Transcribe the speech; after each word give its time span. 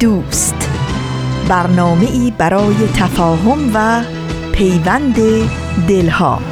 دوست. 0.00 0.70
برنامه 1.48 2.10
ای 2.10 2.32
برای 2.38 2.74
تفاهم 2.94 3.70
و 3.74 4.04
پیوند 4.52 5.16
دلها. 5.88 6.42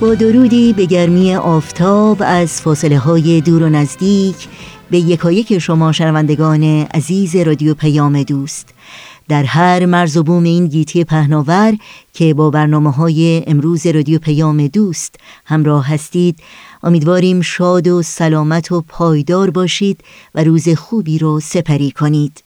با 0.00 0.14
درودی 0.14 0.72
به 0.72 0.84
گرمی 0.84 1.34
آفتاب 1.34 2.22
از 2.26 2.60
فاصله 2.62 2.98
های 2.98 3.40
دور 3.40 3.62
و 3.62 3.68
نزدیک 3.68 4.48
به 4.90 4.98
یکایک 4.98 5.58
شما 5.58 5.92
شنوندگان 5.92 6.62
عزیز 6.94 7.36
رادیو 7.36 7.74
پیام 7.74 8.22
دوست. 8.22 8.75
در 9.28 9.44
هر 9.44 9.86
مرز 9.86 10.16
و 10.16 10.22
بوم 10.22 10.42
این 10.42 10.66
گیتی 10.66 11.04
پهناور 11.04 11.76
که 12.12 12.34
با 12.34 12.50
برنامه 12.50 12.90
های 12.90 13.42
امروز 13.46 13.86
رادیو 13.86 14.18
پیام 14.18 14.66
دوست 14.66 15.14
همراه 15.44 15.88
هستید 15.88 16.38
امیدواریم 16.82 17.40
شاد 17.40 17.88
و 17.88 18.02
سلامت 18.02 18.72
و 18.72 18.80
پایدار 18.80 19.50
باشید 19.50 20.00
و 20.34 20.44
روز 20.44 20.68
خوبی 20.68 21.18
رو 21.18 21.40
سپری 21.40 21.90
کنید. 21.90 22.45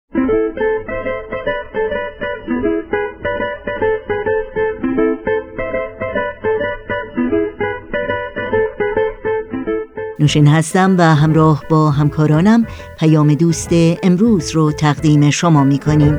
نوشین 10.20 10.46
هستم 10.46 10.94
و 10.98 11.02
همراه 11.14 11.64
با 11.70 11.90
همکارانم 11.90 12.66
پیام 12.98 13.34
دوست 13.34 13.68
امروز 14.02 14.50
رو 14.50 14.72
تقدیم 14.72 15.30
شما 15.30 15.64
می 15.64 15.78
کنیم. 15.78 16.18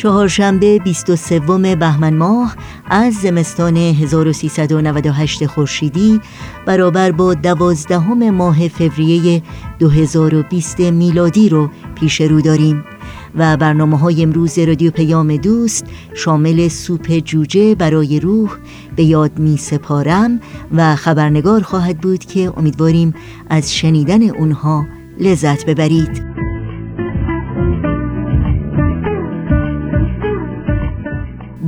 چهارشنبه 0.00 0.78
23 0.78 1.40
بهمن 1.76 2.14
ماه 2.14 2.56
از 2.86 3.14
زمستان 3.14 3.76
1398 3.76 5.46
خورشیدی 5.46 6.20
برابر 6.66 7.12
با 7.12 7.34
دوازدهم 7.34 8.30
ماه 8.30 8.68
فوریه 8.68 9.42
2020 9.78 10.80
میلادی 10.80 11.48
رو 11.48 11.70
پیش 11.94 12.20
رو 12.20 12.40
داریم 12.40 12.84
و 13.34 13.56
برنامه 13.56 13.98
های 13.98 14.22
امروز 14.22 14.58
رادیو 14.58 14.90
پیام 14.90 15.36
دوست 15.36 15.84
شامل 16.14 16.68
سوپ 16.68 17.18
جوجه 17.18 17.74
برای 17.74 18.20
روح 18.20 18.50
به 18.96 19.04
یاد 19.04 19.38
می 19.38 19.56
سپارم 19.56 20.40
و 20.74 20.96
خبرنگار 20.96 21.62
خواهد 21.62 21.98
بود 21.98 22.24
که 22.24 22.52
امیدواریم 22.56 23.14
از 23.50 23.74
شنیدن 23.74 24.22
اونها 24.22 24.86
لذت 25.18 25.66
ببرید. 25.66 26.49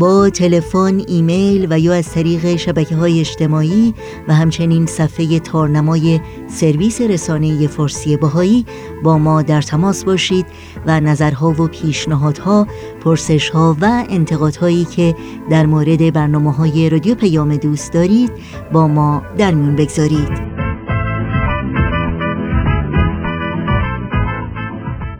با 0.02 0.30
تلفن، 0.30 1.02
ایمیل 1.08 1.66
و 1.70 1.78
یا 1.78 1.92
از 1.92 2.12
طریق 2.12 2.56
شبکه 2.56 2.96
های 2.96 3.20
اجتماعی 3.20 3.94
و 4.28 4.34
همچنین 4.34 4.86
صفحه 4.86 5.38
تارنمای 5.38 6.20
سرویس 6.48 7.00
رسانه 7.00 7.66
فارسی 7.66 8.16
باهایی 8.16 8.66
با 9.02 9.18
ما 9.18 9.42
در 9.42 9.62
تماس 9.62 10.04
باشید 10.04 10.46
و 10.86 11.00
نظرها 11.00 11.50
و 11.50 11.66
پیشنهادها، 11.66 12.66
پرسشها 13.00 13.76
و 13.80 14.04
انتقادهایی 14.08 14.84
که 14.84 15.14
در 15.50 15.66
مورد 15.66 16.12
برنامه 16.12 16.52
های 16.52 16.90
رادیو 16.90 17.14
پیام 17.14 17.56
دوست 17.56 17.92
دارید 17.92 18.32
با 18.72 18.88
ما 18.88 19.22
در 19.38 19.54
میون 19.54 19.76
بگذارید. 19.76 20.61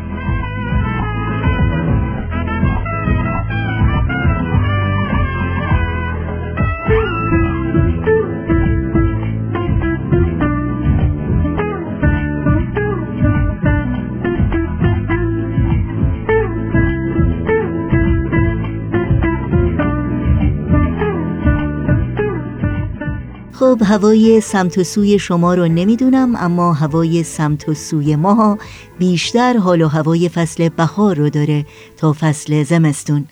هوای 23.84 24.42
سمت 24.42 24.78
و 24.78 24.84
سوی 24.84 25.20
شما 25.20 25.54
رو 25.54 25.68
نمی‌دونم 25.68 26.36
اما 26.36 26.74
هوای 26.74 27.24
سمت 27.24 27.70
و 27.70 27.74
سوی 27.74 28.16
ما 28.16 28.58
بیشتر 29.00 29.58
حال 29.58 29.82
و 29.82 29.88
هوای 29.88 30.30
فصل 30.30 30.70
بهار 30.70 31.16
رو 31.16 31.30
داره 31.30 31.66
تا 31.98 32.16
فصل 32.20 32.64
زمستون. 32.64 33.26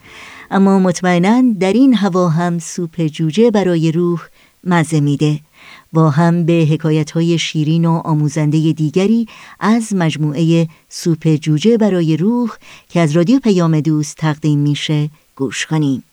اما 0.50 0.78
مطمئنا 0.78 1.42
در 1.60 1.72
این 1.72 1.94
هوا 1.94 2.28
هم 2.28 2.58
سوپ 2.58 3.06
جوجه 3.06 3.50
برای 3.50 3.92
روح 3.92 4.20
مزه 4.64 5.00
میده. 5.00 5.40
با 5.92 6.10
هم 6.10 6.44
به 6.44 6.66
حکایت 6.70 7.10
های 7.10 7.38
شیرین 7.38 7.84
و 7.84 8.00
آموزنده 8.04 8.72
دیگری 8.72 9.26
از 9.60 9.94
مجموعه 9.94 10.68
سوپ 10.88 11.36
جوجه 11.36 11.76
برای 11.76 12.16
روح 12.16 12.50
که 12.88 13.00
از 13.00 13.12
رادیو 13.12 13.38
پیام 13.38 13.80
دوست 13.80 14.16
تقدیم 14.16 14.58
میشه 14.58 15.10
گوش 15.36 15.66
کنیم. 15.66 16.04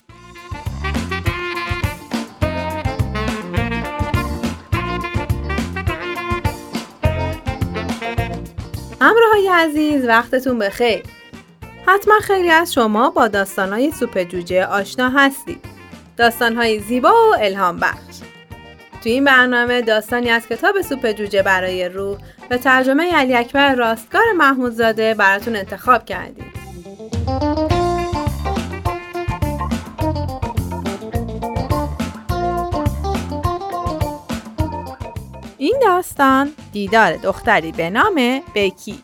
همراهای 9.01 9.47
عزیز 9.47 10.05
وقتتون 10.05 10.59
بخیر. 10.59 11.03
حتما 11.85 12.19
خیلی 12.19 12.49
از 12.49 12.73
شما 12.73 13.09
با 13.09 13.27
داستانهای 13.27 13.91
سوپ 13.91 14.23
جوجه 14.23 14.65
آشنا 14.65 15.09
هستید. 15.09 15.65
داستانهای 16.17 16.79
زیبا 16.79 17.09
و 17.09 17.35
الهام 17.39 17.77
بخش. 17.77 18.17
توی 19.03 19.11
این 19.11 19.23
برنامه 19.23 19.81
داستانی 19.81 20.29
از 20.29 20.47
کتاب 20.47 20.81
سوپ 20.81 21.11
جوجه 21.11 21.43
برای 21.43 21.89
روح 21.89 22.17
به 22.49 22.57
ترجمه 22.57 23.15
علی 23.15 23.35
اکبر 23.35 23.75
راستگار 23.75 24.31
محمودزاده 24.37 25.13
براتون 25.13 25.55
انتخاب 25.55 26.05
کردیم. 26.05 26.53
این 35.57 35.79
داستان 35.81 36.49
دیدار 36.71 37.15
دختری 37.15 37.71
به 37.71 37.89
نام 37.89 38.41
بکی 38.55 38.99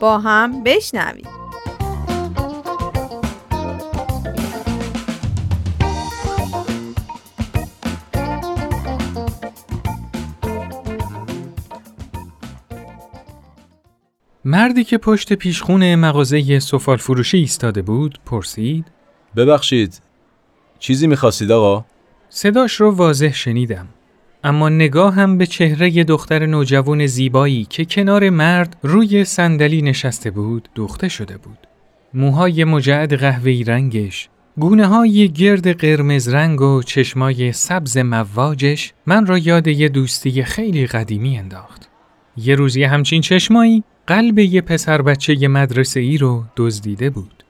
با 0.00 0.18
هم 0.18 0.62
بشنوید. 0.62 1.26
مردی 14.44 14.84
که 14.84 14.98
پشت 14.98 15.32
پیشخون 15.32 15.94
مغازه 15.94 16.58
سفال 16.58 16.96
فروشی 16.96 17.36
ایستاده 17.38 17.82
بود 17.82 18.20
پرسید 18.26 18.86
ببخشید 19.36 20.02
چیزی 20.78 21.06
می‌خواستید 21.06 21.52
آقا؟ 21.52 21.84
صداش 22.28 22.80
رو 22.80 22.90
واضح 22.90 23.32
شنیدم. 23.32 23.88
اما 24.44 24.68
نگاهم 24.68 25.38
به 25.38 25.46
چهره 25.46 26.04
دختر 26.04 26.46
نوجوان 26.46 27.06
زیبایی 27.06 27.64
که 27.64 27.84
کنار 27.84 28.30
مرد 28.30 28.76
روی 28.82 29.24
صندلی 29.24 29.82
نشسته 29.82 30.30
بود 30.30 30.68
دوخته 30.74 31.08
شده 31.08 31.36
بود 31.36 31.58
موهای 32.14 32.64
مجعد 32.64 33.14
قهوه‌ای 33.14 33.64
رنگش 33.64 34.28
گونه 34.58 34.86
های 34.86 35.28
گرد 35.28 35.80
قرمز 35.80 36.28
رنگ 36.28 36.60
و 36.60 36.82
چشمای 36.82 37.52
سبز 37.52 37.98
مواجش 37.98 38.92
من 39.06 39.26
را 39.26 39.38
یاد 39.38 39.68
یه 39.68 39.88
دوستی 39.88 40.42
خیلی 40.42 40.86
قدیمی 40.86 41.38
انداخت. 41.38 41.88
یه 42.36 42.54
روزی 42.54 42.84
همچین 42.84 43.20
چشمایی 43.20 43.84
قلب 44.06 44.38
یه 44.38 44.60
پسر 44.60 45.02
بچه 45.02 45.48
مدرسه 45.48 46.00
ای 46.00 46.18
رو 46.18 46.44
دزدیده 46.56 47.10
بود. 47.10 47.41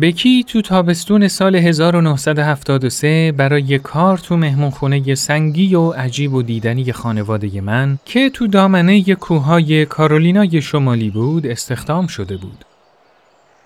بکی 0.00 0.44
تو 0.44 0.62
تابستون 0.62 1.28
سال 1.28 1.56
1973 1.56 3.32
برای 3.36 3.78
کار 3.78 4.18
تو 4.18 4.36
مهمونخونه 4.36 5.14
سنگی 5.14 5.74
و 5.74 5.90
عجیب 5.90 6.34
و 6.34 6.42
دیدنی 6.42 6.92
خانواده 6.92 7.60
من 7.60 7.98
که 8.04 8.30
تو 8.30 8.46
دامنه 8.46 9.14
کوههای 9.14 9.86
کارولینای 9.86 10.62
شمالی 10.62 11.10
بود 11.10 11.46
استخدام 11.46 12.06
شده 12.06 12.36
بود. 12.36 12.64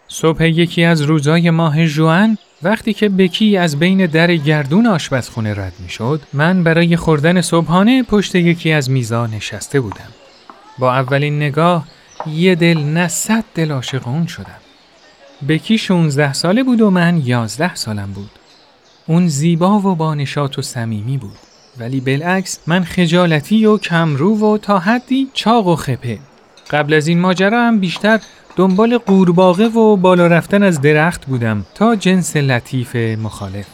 صبح 0.09 0.45
یکی 0.45 0.85
از 0.85 1.03
روزای 1.03 1.51
ماه 1.51 1.87
جوان 1.87 2.39
وقتی 2.63 2.93
که 2.93 3.09
بکی 3.09 3.57
از 3.57 3.79
بین 3.79 4.07
در 4.07 4.37
گردون 4.37 4.87
آشپزخونه 4.87 5.55
رد 5.55 5.75
می 5.81 5.89
شد 5.89 6.21
من 6.33 6.65
برای 6.65 6.97
خوردن 6.97 7.41
صبحانه 7.41 8.03
پشت 8.03 8.35
یکی 8.35 8.73
از 8.73 8.91
میزا 8.91 9.27
نشسته 9.27 9.81
بودم. 9.81 10.11
با 10.79 10.95
اولین 10.95 11.37
نگاه 11.37 11.85
یه 12.27 12.55
دل 12.55 12.79
نه 12.79 13.11
دل 13.55 13.71
عاشق 13.71 14.09
اون 14.09 14.27
شدم. 14.27 14.64
بکی 15.49 15.79
16 15.79 16.33
ساله 16.33 16.63
بود 16.63 16.81
و 16.81 16.91
من 16.91 17.23
11 17.25 17.75
سالم 17.75 18.13
بود. 18.15 18.31
اون 19.07 19.29
زیبا 19.29 19.79
و 19.79 19.95
بانشات 19.95 20.59
و 20.59 20.63
صمیمی 20.63 21.17
بود. 21.17 21.37
ولی 21.79 22.01
بالعکس 22.01 22.59
من 22.67 22.85
خجالتی 22.85 23.67
و 23.67 23.79
کمرو 23.79 24.55
و 24.55 24.59
تا 24.59 24.79
حدی 24.79 25.29
چاق 25.33 25.67
و 25.67 25.77
خپه. 25.77 26.19
قبل 26.71 26.95
از 26.95 27.07
این 27.07 27.21
ماجرا 27.21 27.67
هم 27.67 27.81
بیشتر 27.81 28.21
دنبال 28.57 28.99
قورباغه 28.99 29.69
و 29.69 29.97
بالا 29.97 30.27
رفتن 30.27 30.63
از 30.63 30.81
درخت 30.81 31.27
بودم 31.27 31.67
تا 31.75 31.97
جنس 31.97 32.37
لطیف 32.37 32.97
مخالف. 32.97 33.67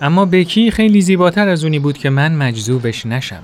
اما 0.00 0.24
بکی 0.24 0.70
خیلی 0.70 1.00
زیباتر 1.00 1.48
از 1.48 1.64
اونی 1.64 1.78
بود 1.78 1.98
که 1.98 2.10
من 2.10 2.34
مجذوبش 2.34 3.06
نشم. 3.06 3.42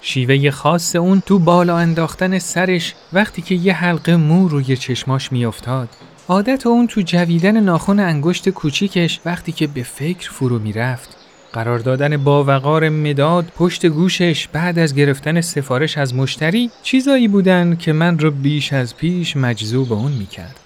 شیوه 0.00 0.50
خاص 0.50 0.96
اون 0.96 1.22
تو 1.26 1.38
بالا 1.38 1.78
انداختن 1.78 2.38
سرش 2.38 2.94
وقتی 3.12 3.42
که 3.42 3.54
یه 3.54 3.74
حلقه 3.74 4.16
مو 4.16 4.48
روی 4.48 4.76
چشماش 4.76 5.32
میافتاد 5.32 5.88
عادت 6.28 6.66
اون 6.66 6.86
تو 6.86 7.00
جویدن 7.00 7.60
ناخن 7.60 8.00
انگشت 8.00 8.48
کوچیکش 8.48 9.20
وقتی 9.24 9.52
که 9.52 9.66
به 9.66 9.82
فکر 9.82 10.30
فرو 10.30 10.58
می‌رفت 10.58 11.16
قرار 11.52 11.78
دادن 11.78 12.16
باوقار 12.16 12.88
مداد 12.88 13.52
پشت 13.56 13.86
گوشش 13.86 14.48
بعد 14.48 14.78
از 14.78 14.94
گرفتن 14.94 15.40
سفارش 15.40 15.98
از 15.98 16.14
مشتری 16.14 16.70
چیزایی 16.82 17.28
بودن 17.28 17.76
که 17.76 17.92
من 17.92 18.18
رو 18.18 18.30
بیش 18.30 18.72
از 18.72 18.96
پیش 18.96 19.36
مجذوب 19.36 19.92
اون 19.92 20.12
می‌کرد. 20.12 20.60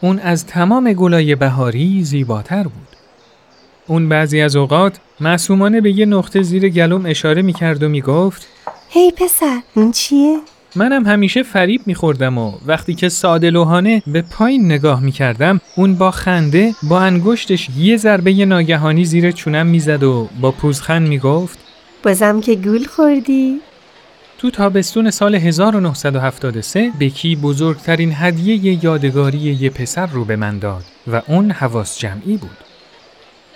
اون 0.00 0.18
از 0.18 0.46
تمام 0.46 0.92
گلای 0.92 1.34
بهاری 1.34 2.04
زیباتر 2.04 2.62
بود. 2.62 2.88
اون 3.86 4.08
بعضی 4.08 4.40
از 4.40 4.56
اوقات 4.56 4.98
معصومانه 5.20 5.80
به 5.80 5.98
یه 5.98 6.06
نقطه 6.06 6.42
زیر 6.42 6.68
گلوم 6.68 7.06
اشاره 7.06 7.42
می‌کرد 7.42 7.82
و 7.82 7.88
می‌گفت 7.88 8.46
هی 8.88 9.12
پسر 9.12 9.60
اون 9.74 9.92
چیه؟ 9.92 10.38
منم 10.76 11.06
همیشه 11.06 11.42
فریب 11.42 11.80
میخوردم 11.86 12.38
و 12.38 12.52
وقتی 12.66 12.94
که 12.94 13.08
ساده 13.08 13.50
لوحانه 13.50 14.02
به 14.06 14.22
پایین 14.22 14.64
نگاه 14.64 15.00
می‌کردم 15.00 15.60
اون 15.76 15.94
با 15.94 16.10
خنده 16.10 16.74
با 16.82 17.00
انگشتش 17.00 17.68
یه 17.78 17.96
ضربه 17.96 18.44
ناگهانی 18.44 19.04
زیر 19.04 19.30
چونم 19.30 19.66
می‌زد 19.66 20.02
و 20.02 20.28
با 20.40 20.50
پوزخند 20.50 21.08
می‌گفت 21.08 21.58
بازم 22.02 22.40
که 22.40 22.54
گول 22.54 22.84
خوردی؟ 22.84 23.60
تو 24.38 24.50
تابستون 24.50 25.10
سال 25.10 25.34
1973 25.34 26.90
بکی 27.00 27.36
بزرگترین 27.36 28.12
هدیه 28.14 28.84
یادگاری 28.84 29.38
یه 29.38 29.70
پسر 29.70 30.06
رو 30.06 30.24
به 30.24 30.36
من 30.36 30.58
داد 30.58 30.84
و 31.12 31.22
اون 31.26 31.50
حواس 31.50 31.98
جمعی 31.98 32.36
بود. 32.36 32.56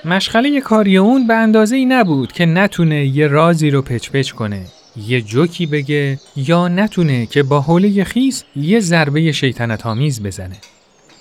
مشغله 0.05 0.61
کاری 0.61 0.97
اون 0.97 1.27
به 1.27 1.35
اندازه 1.35 1.77
ای 1.77 1.85
نبود 1.85 2.33
که 2.33 2.47
نتونه 2.47 3.07
یه 3.07 3.27
رازی 3.27 3.71
رو 3.71 3.83
پچ 3.83 4.11
پچ 4.11 4.31
کنه 4.31 4.65
یه 4.97 5.23
جوکی 5.23 5.67
بگه 5.67 6.21
یا 6.37 6.69
نتونه 6.69 7.27
که 7.27 7.43
با 7.43 7.61
حوله 7.61 8.05
خیس 8.05 8.45
یه 8.57 8.81
ضربه 8.81 9.33
شیطنت 9.33 9.87
آمیز 9.87 10.23
بزنه. 10.23 10.57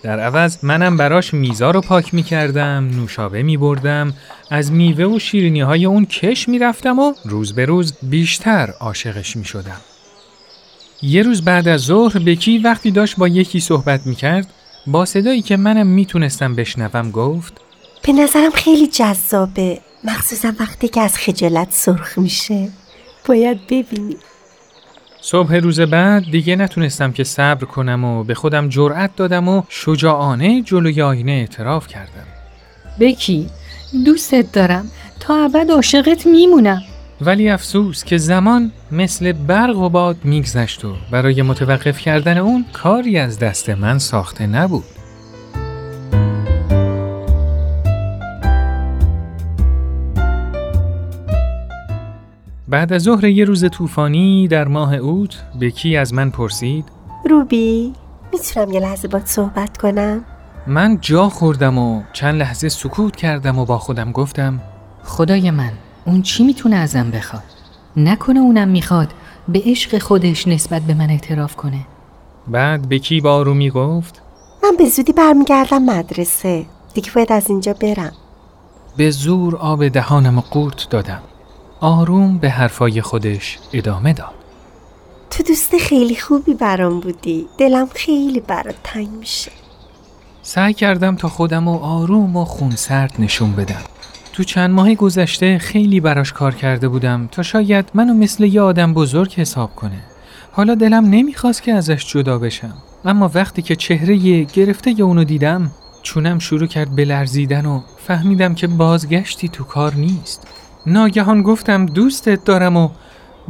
در 0.04 0.20
عوض 0.20 0.58
منم 0.64 0.98
براش 0.98 1.34
میزا 1.34 1.72
رو 1.72 1.82
پاک 1.82 2.14
می 2.14 2.24
کردم، 2.24 2.90
نوشابه 2.96 3.44
می 3.44 3.58
بردم، 3.58 4.14
از 4.50 4.72
میوه 4.72 5.06
و 5.06 5.20
شیرینی 5.20 5.62
های 5.62 5.86
اون 5.86 6.06
کش 6.06 6.50
می 6.50 6.60
رفتم 6.60 7.00
و 7.00 7.14
روز 7.26 7.54
به 7.54 7.66
روز 7.66 7.94
بیشتر 8.04 8.74
عاشقش 8.80 9.38
می 9.38 9.46
شدم. 9.46 9.82
یه 11.02 11.24
روز 11.24 11.42
بعد 11.42 11.68
از 11.68 11.82
ظهر 11.82 12.20
بکی 12.20 12.58
وقتی 12.58 12.92
داشت 12.92 13.16
با 13.18 13.28
یکی 13.28 13.60
صحبت 13.60 14.08
می 14.08 14.16
کرد 14.16 14.48
با 14.88 15.06
صدایی 15.06 15.42
که 15.42 15.58
منم 15.58 15.88
می‌تونستم 15.88 16.56
بشنوم 16.56 17.12
گفت 17.12 17.62
به 18.04 18.14
نظرم 18.14 18.52
خیلی 18.52 18.88
جذابه 18.88 19.80
مخصوصا 20.04 20.52
وقتی 20.60 20.88
که 20.88 21.02
از 21.02 21.18
خجالت 21.18 21.68
سرخ 21.72 22.18
میشه 22.18 22.70
باید 23.26 23.68
ببینی 23.68 24.18
صبح 25.22 25.56
روز 25.56 25.80
بعد 25.80 26.24
دیگه 26.32 26.56
نتونستم 26.56 27.12
که 27.12 27.24
صبر 27.24 27.66
کنم 27.66 28.04
و 28.04 28.24
به 28.24 28.34
خودم 28.34 28.70
جرأت 28.70 29.16
دادم 29.16 29.48
و 29.48 29.64
شجاعانه 29.70 30.62
جلوی 30.62 31.02
آینه 31.02 31.32
اعتراف 31.32 31.88
کردم. 31.88 32.28
بکی 33.00 33.50
دوستت 34.06 34.52
دارم 34.52 34.86
تا 35.20 35.46
ابد 35.46 35.72
عاشقت 35.72 36.26
میمونم. 36.26 36.82
ولی 37.22 37.50
افسوس 37.50 38.04
که 38.04 38.18
زمان 38.18 38.72
مثل 38.92 39.32
برق 39.32 39.78
و 39.78 39.90
باد 39.90 40.18
میگذشت 40.24 40.86
و 40.86 40.96
برای 41.12 41.42
متوقف 41.42 42.00
کردن 42.00 42.38
اون 42.38 42.66
کاری 42.74 43.18
از 43.18 43.40
دست 43.40 43.70
من 43.70 43.98
ساخته 43.98 44.48
نبود. 44.48 45.01
بعد 52.72 52.94
از 52.94 53.02
ظهر 53.02 53.26
یه 53.26 53.46
روز 53.46 53.70
طوفانی 53.70 54.48
در 54.48 54.68
ماه 54.68 54.96
اوت 54.96 55.44
بکی 55.62 55.98
از 55.98 56.14
من 56.14 56.30
پرسید؟ 56.30 56.86
روبی 57.30 57.94
می‌تونم 58.34 58.72
یه 58.72 58.80
لحظه 58.80 59.08
باد 59.08 59.26
صحبت 59.26 59.78
کنم؟ 59.78 60.26
من 60.68 60.98
جا 61.02 61.30
خوردم 61.30 61.78
و 61.78 62.02
چند 62.14 62.36
لحظه 62.36 62.70
سکوت 62.70 63.16
کردم 63.16 63.60
و 63.60 63.66
با 63.66 63.78
خودم 63.78 64.12
گفتم 64.12 64.60
خدای 65.04 65.52
من 65.52 65.72
اون 66.06 66.22
چی 66.22 66.44
می‌تونه 66.44 66.76
ازم 66.76 67.12
بخواد؟ 67.12 67.44
نکنه 67.98 68.40
اونم 68.40 68.68
می‌خواد 68.68 69.14
به 69.48 69.62
عشق 69.66 69.98
خودش 69.98 70.48
نسبت 70.48 70.82
به 70.82 70.94
من 70.94 71.10
اعتراف 71.10 71.56
کنه. 71.56 71.88
بعد 72.48 72.90
بکی 72.90 73.22
با 73.22 73.34
آرومی 73.34 73.70
گفت؟ 73.70 74.22
من 74.64 74.78
به 74.78 74.86
زودی 74.86 75.14
برمیگردم 75.14 75.84
مدرسه 75.84 76.66
دیگه 76.94 77.12
باید 77.16 77.32
از 77.32 77.50
اینجا 77.50 77.74
برم. 77.74 78.12
به 78.98 79.10
زور 79.12 79.56
آب 79.56 79.88
دهانم 79.88 80.40
قورت 80.40 80.90
دادم. 80.90 81.22
آروم 81.84 82.38
به 82.38 82.50
حرفای 82.50 83.02
خودش 83.02 83.60
ادامه 83.74 84.14
داد. 84.14 84.34
تو 85.30 85.44
دوست 85.44 85.78
خیلی 85.78 86.16
خوبی 86.16 86.54
برام 86.54 87.00
بودی. 87.00 87.48
دلم 87.58 87.88
خیلی 87.96 88.40
برات 88.40 88.76
تنگ 88.84 89.10
میشه. 89.10 89.52
سعی 90.42 90.74
کردم 90.74 91.16
تا 91.16 91.30
خودم 91.30 91.68
و 91.68 91.78
آروم 91.78 92.36
و 92.36 92.46
خونسرد 92.46 93.14
نشون 93.20 93.52
بدم. 93.52 93.82
تو 94.34 94.44
چند 94.44 94.70
ماه 94.70 94.96
گذشته 94.96 95.58
خیلی 95.58 96.00
براش 96.00 96.34
کار 96.34 96.56
کرده 96.56 96.88
بودم 96.88 97.30
تا 97.32 97.44
شاید 97.44 97.90
منو 97.94 98.14
مثل 98.14 98.44
یه 98.44 98.62
آدم 98.62 98.94
بزرگ 98.94 99.34
حساب 99.34 99.76
کنه. 99.76 100.04
حالا 100.52 100.76
دلم 100.76 101.06
نمی‌خواست 101.06 101.64
که 101.64 101.74
ازش 101.74 102.06
جدا 102.08 102.40
بشم. 102.40 102.74
اما 103.06 103.32
وقتی 103.34 103.62
که 103.62 103.76
چهره 103.76 104.44
گرفته 104.44 105.00
ی 105.00 105.02
اونو 105.02 105.24
دیدم 105.24 105.72
چونم 106.02 106.40
شروع 106.40 106.68
کرد 106.68 106.96
به 106.96 107.06
لرزیدن 107.06 107.66
و 107.66 107.82
فهمیدم 107.98 108.56
که 108.56 108.68
بازگشتی 108.68 109.50
تو 109.50 109.64
کار 109.64 109.96
نیست. 109.96 110.48
ناگهان 110.86 111.42
گفتم 111.42 111.86
دوستت 111.86 112.44
دارم 112.44 112.78
و 112.78 112.90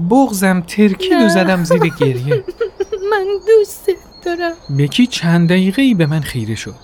بغزم 0.09 0.61
ترکید 0.61 1.21
و 1.25 1.29
زدم 1.29 1.63
زیر 1.63 1.93
گریه. 1.99 2.43
من 3.11 3.25
دوستت 3.47 3.95
دارم. 4.25 4.53
بکی 4.77 5.07
چند 5.07 5.49
دقیقه 5.49 5.81
ای 5.81 5.93
به 5.93 6.05
من 6.05 6.21
خیره 6.21 6.55
شد. 6.55 6.75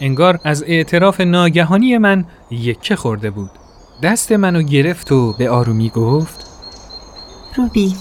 انگار 0.00 0.40
از 0.44 0.64
اعتراف 0.66 1.20
ناگهانی 1.20 1.98
من 1.98 2.24
یکه 2.50 2.96
خورده 2.96 3.30
بود. 3.30 3.50
دست 4.02 4.32
منو 4.32 4.62
گرفت 4.62 5.12
و 5.12 5.32
به 5.32 5.50
آرومی 5.50 5.90
گفت 5.90 6.46
روبی 7.56 7.94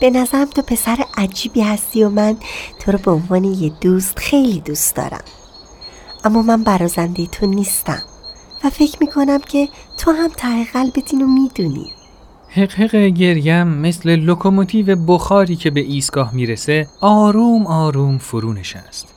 به 0.00 0.10
نظرم 0.10 0.44
تو 0.44 0.62
پسر 0.62 0.98
عجیبی 1.16 1.60
هستی 1.60 2.04
و 2.04 2.08
من 2.08 2.36
تو 2.78 2.92
رو 2.92 2.98
به 2.98 3.10
عنوان 3.10 3.44
یه 3.44 3.72
دوست 3.80 4.18
خیلی 4.18 4.60
دوست 4.60 4.96
دارم. 4.96 5.24
اما 6.24 6.42
من 6.42 6.64
برازنده 6.64 7.26
تو 7.26 7.46
نیستم. 7.46 8.02
و 8.64 8.70
فکر 8.70 8.96
می‌کنم 9.00 9.38
که 9.38 9.68
تو 9.96 10.10
هم 10.10 10.28
ته 10.36 10.72
قلبت 10.72 11.12
اینو 11.12 11.26
می‌دونی. 11.26 11.92
حقحق 12.48 12.96
گریم 12.96 13.66
مثل 13.66 14.16
لوکوموتیو 14.16 14.96
بخاری 14.96 15.56
که 15.56 15.70
به 15.70 15.80
ایستگاه 15.80 16.34
می‌رسه 16.34 16.88
آروم 17.00 17.66
آروم 17.66 18.18
فرو 18.18 18.52
نشست. 18.52 19.14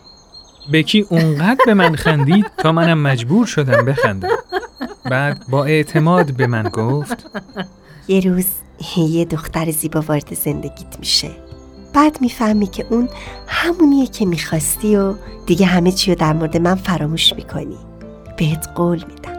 بکی 0.74 1.06
اونقدر 1.10 1.60
به 1.66 1.74
من 1.74 1.96
خندید 1.96 2.46
تا 2.58 2.72
منم 2.72 3.02
مجبور 3.02 3.46
شدم 3.46 3.86
بخندم. 3.86 4.30
بعد 5.04 5.46
با 5.50 5.66
اعتماد 5.66 6.34
به 6.34 6.48
من 6.48 6.64
گفت 6.64 7.26
یه 8.08 8.20
روز 8.20 8.46
یه 8.98 9.26
دختر 9.26 9.72
زیبا 9.72 10.02
وارد 10.02 10.34
زندگیت 10.34 11.00
میشه. 11.00 11.32
بعد 11.94 12.22
می‌فهمی 12.22 12.68
که 12.68 12.86
اون 12.90 13.10
همونیه 13.48 14.08
که 14.08 14.26
می‌خواستی 14.26 14.96
و 14.96 15.14
دیگه 15.46 15.66
همه 15.66 15.92
چی 15.92 16.12
رو 16.12 16.18
در 16.20 16.34
مورد 16.34 16.58
من 16.58 16.76
فراموش 16.76 17.34
می‌کنی. 17.34 17.78
بهت 18.38 18.70
قول 18.76 19.04
میدم. 19.08 19.33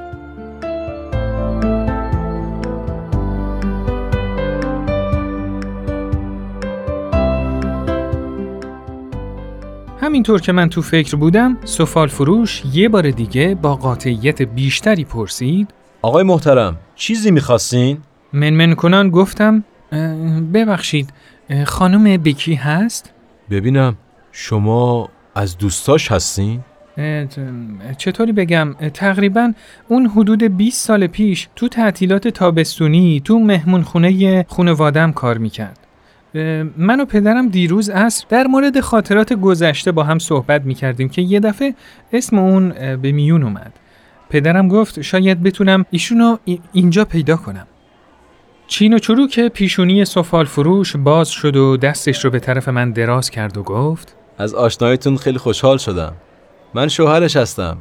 همینطور 10.04 10.40
که 10.40 10.52
من 10.52 10.68
تو 10.68 10.82
فکر 10.82 11.16
بودم 11.16 11.56
سفال 11.64 12.08
فروش 12.08 12.62
یه 12.72 12.88
بار 12.88 13.10
دیگه 13.10 13.54
با 13.54 13.76
قاطعیت 13.76 14.42
بیشتری 14.42 15.04
پرسید 15.04 15.70
آقای 16.02 16.22
محترم 16.24 16.76
چیزی 16.96 17.30
می‌خواستین؟ 17.30 17.98
منمن 18.32 18.74
کنان 18.74 19.10
گفتم 19.10 19.64
"اه، 19.92 20.40
ببخشید 20.40 21.10
خانم 21.64 22.16
بکی 22.22 22.54
هست؟ 22.54 23.12
ببینم 23.50 23.96
شما 24.32 25.08
از 25.34 25.58
دوستاش 25.58 26.12
هستین؟ 26.12 26.60
چطوری 27.98 28.32
بگم 28.32 28.72
تقریبا 28.94 29.52
اون 29.88 30.06
حدود 30.06 30.42
20 30.42 30.86
سال 30.86 31.06
پیش 31.06 31.48
تو 31.56 31.68
تعطیلات 31.68 32.28
تابستونی 32.28 33.22
تو 33.24 33.38
مهمون 33.38 33.82
خونه 33.82 34.42
خونوادم 34.48 35.12
کار 35.12 35.38
می‌کرد 35.38 35.83
من 36.76 37.00
و 37.00 37.04
پدرم 37.04 37.48
دیروز 37.48 37.90
عصر 37.90 38.24
در 38.28 38.46
مورد 38.46 38.80
خاطرات 38.80 39.32
گذشته 39.32 39.92
با 39.92 40.04
هم 40.04 40.18
صحبت 40.18 40.62
می‌کردیم 40.64 41.08
که 41.08 41.22
یه 41.22 41.40
دفعه 41.40 41.74
اسم 42.12 42.38
اون 42.38 42.96
به 42.96 43.12
میون 43.12 43.42
اومد. 43.42 43.72
پدرم 44.30 44.68
گفت 44.68 45.00
شاید 45.02 45.42
بتونم 45.42 45.84
ایشونو 45.90 46.36
ای- 46.44 46.60
اینجا 46.72 47.04
پیدا 47.04 47.36
کنم. 47.36 47.66
چین 48.66 48.94
و 48.94 48.98
چروک 48.98 49.40
پیشونی 49.40 50.04
سفال 50.04 50.44
فروش 50.44 50.96
باز 50.96 51.28
شد 51.28 51.56
و 51.56 51.76
دستش 51.76 52.24
رو 52.24 52.30
به 52.30 52.38
طرف 52.38 52.68
من 52.68 52.90
دراز 52.90 53.30
کرد 53.30 53.56
و 53.56 53.62
گفت 53.62 54.16
از 54.38 54.54
آشنایتون 54.54 55.16
خیلی 55.16 55.38
خوشحال 55.38 55.78
شدم. 55.78 56.12
من 56.74 56.88
شوهرش 56.88 57.36
هستم. 57.36 57.76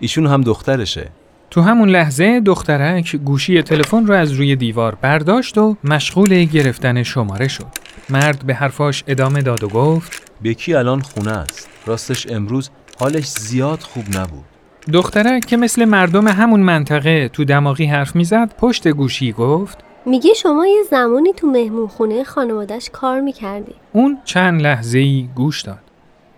ایشون 0.00 0.26
هم 0.26 0.40
دخترشه. 0.40 1.08
تو 1.50 1.60
همون 1.60 1.88
لحظه 1.88 2.40
دخترک 2.40 3.16
گوشی 3.16 3.62
تلفن 3.62 4.06
رو 4.06 4.14
از 4.14 4.32
روی 4.32 4.56
دیوار 4.56 4.94
برداشت 4.94 5.58
و 5.58 5.76
مشغول 5.84 6.44
گرفتن 6.44 7.02
شماره 7.02 7.48
شد. 7.48 7.66
مرد 8.10 8.46
به 8.46 8.54
حرفاش 8.54 9.04
ادامه 9.06 9.42
داد 9.42 9.64
و 9.64 9.68
گفت 9.68 10.32
بکی 10.44 10.74
الان 10.74 11.00
خونه 11.00 11.30
است 11.30 11.68
راستش 11.86 12.26
امروز 12.30 12.70
حالش 12.98 13.26
زیاد 13.26 13.80
خوب 13.80 14.04
نبود 14.16 14.44
دخترک 14.92 15.46
که 15.46 15.56
مثل 15.56 15.84
مردم 15.84 16.28
همون 16.28 16.60
منطقه 16.60 17.28
تو 17.28 17.44
دماغی 17.44 17.84
حرف 17.86 18.16
می‌زد 18.16 18.54
پشت 18.58 18.88
گوشی 18.88 19.32
گفت 19.32 19.78
میگه 20.06 20.34
شما 20.34 20.66
یه 20.66 20.82
زمانی 20.90 21.32
تو 21.32 21.46
مهمون 21.46 21.86
خونه 21.86 22.24
خانوادش 22.24 22.90
کار 22.92 23.20
می‌کردی 23.20 23.74
اون 23.92 24.18
چند 24.24 24.62
لحظه 24.62 24.98
ای 24.98 25.28
گوش 25.34 25.62
داد. 25.62 25.78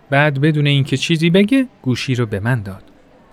بعد 0.09 0.41
بدون 0.41 0.67
اینکه 0.67 0.97
چیزی 0.97 1.29
بگه 1.29 1.67
گوشی 1.81 2.15
رو 2.15 2.25
به 2.25 2.39
من 2.39 2.61
داد. 2.61 2.83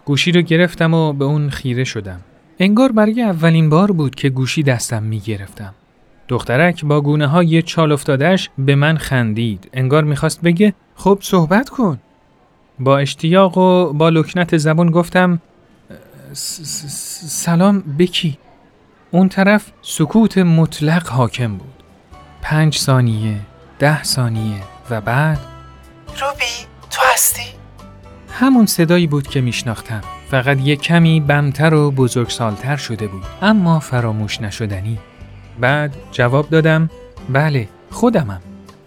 گوشی 0.05 0.33
رو 0.33 0.41
گرفتم 0.41 0.95
و 0.95 1.13
به 1.13 1.25
اون 1.25 1.51
خیره 1.51 1.85
شدم. 1.85 2.21
انگار 2.59 2.93
برای 2.93 3.23
اولین 3.23 3.69
بار 3.71 3.93
بود 3.93 4.15
که 4.15 4.29
گوشی 4.29 4.63
دستم 4.63 5.03
می 5.03 5.21
گرفتم. 5.21 5.75
دخترک 6.29 6.85
با 6.85 7.01
گونه 7.01 7.27
های 7.27 7.63
چال 7.63 7.93
افتادش 7.93 8.51
به 8.59 8.75
من 8.75 8.97
خندید. 8.97 9.71
انگار 9.73 10.05
می‌خواست 10.05 10.41
بگه 10.43 10.75
خب 10.95 11.19
صحبت 11.23 11.69
کن. 11.69 11.99
با 12.79 12.99
اشتیاق 12.99 13.59
و 13.59 13.93
با 13.93 14.09
لکنت 14.09 14.57
زبون 14.57 14.91
گفتم 14.91 15.41
سلام 16.33 17.81
بکی. 17.99 18.39
اون 19.11 19.29
طرف 19.29 19.73
سکوت 19.83 20.39
مطلق 20.39 21.09
حاکم 21.09 21.57
بود. 21.57 21.75
پنج 22.43 22.77
ثانیه، 22.77 23.37
ده 23.79 24.03
ثانیه 24.03 24.61
و 24.91 25.01
بعد 25.01 25.39
روبی 26.09 26.67
تو 26.91 27.03
هستی؟ 27.15 27.43
همون 28.31 28.67
صدایی 28.67 29.07
بود 29.07 29.27
که 29.27 29.41
میشناختم. 29.41 30.01
فقط 30.31 30.61
یه 30.61 30.77
کمی 30.77 31.21
بمتر 31.21 31.75
و 31.75 31.91
بزرگسالتر 31.91 32.77
شده 32.77 33.07
بود. 33.07 33.23
اما 33.43 33.81
فراموش 33.81 34.41
نشدنی. 34.41 34.99
بعد 35.61 35.95
جواب 36.13 36.49
دادم 36.51 36.91
بله 37.29 37.69
خودمم. 37.91 38.41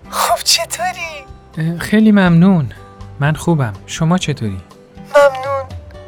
خب 0.10 0.44
چطوری؟ 0.44 1.80
خیلی 1.80 2.12
ممنون. 2.12 2.70
من 3.20 3.34
خوبم. 3.34 3.74
شما 3.86 4.18
چطوری؟ 4.18 4.58
ممنون 4.98 5.66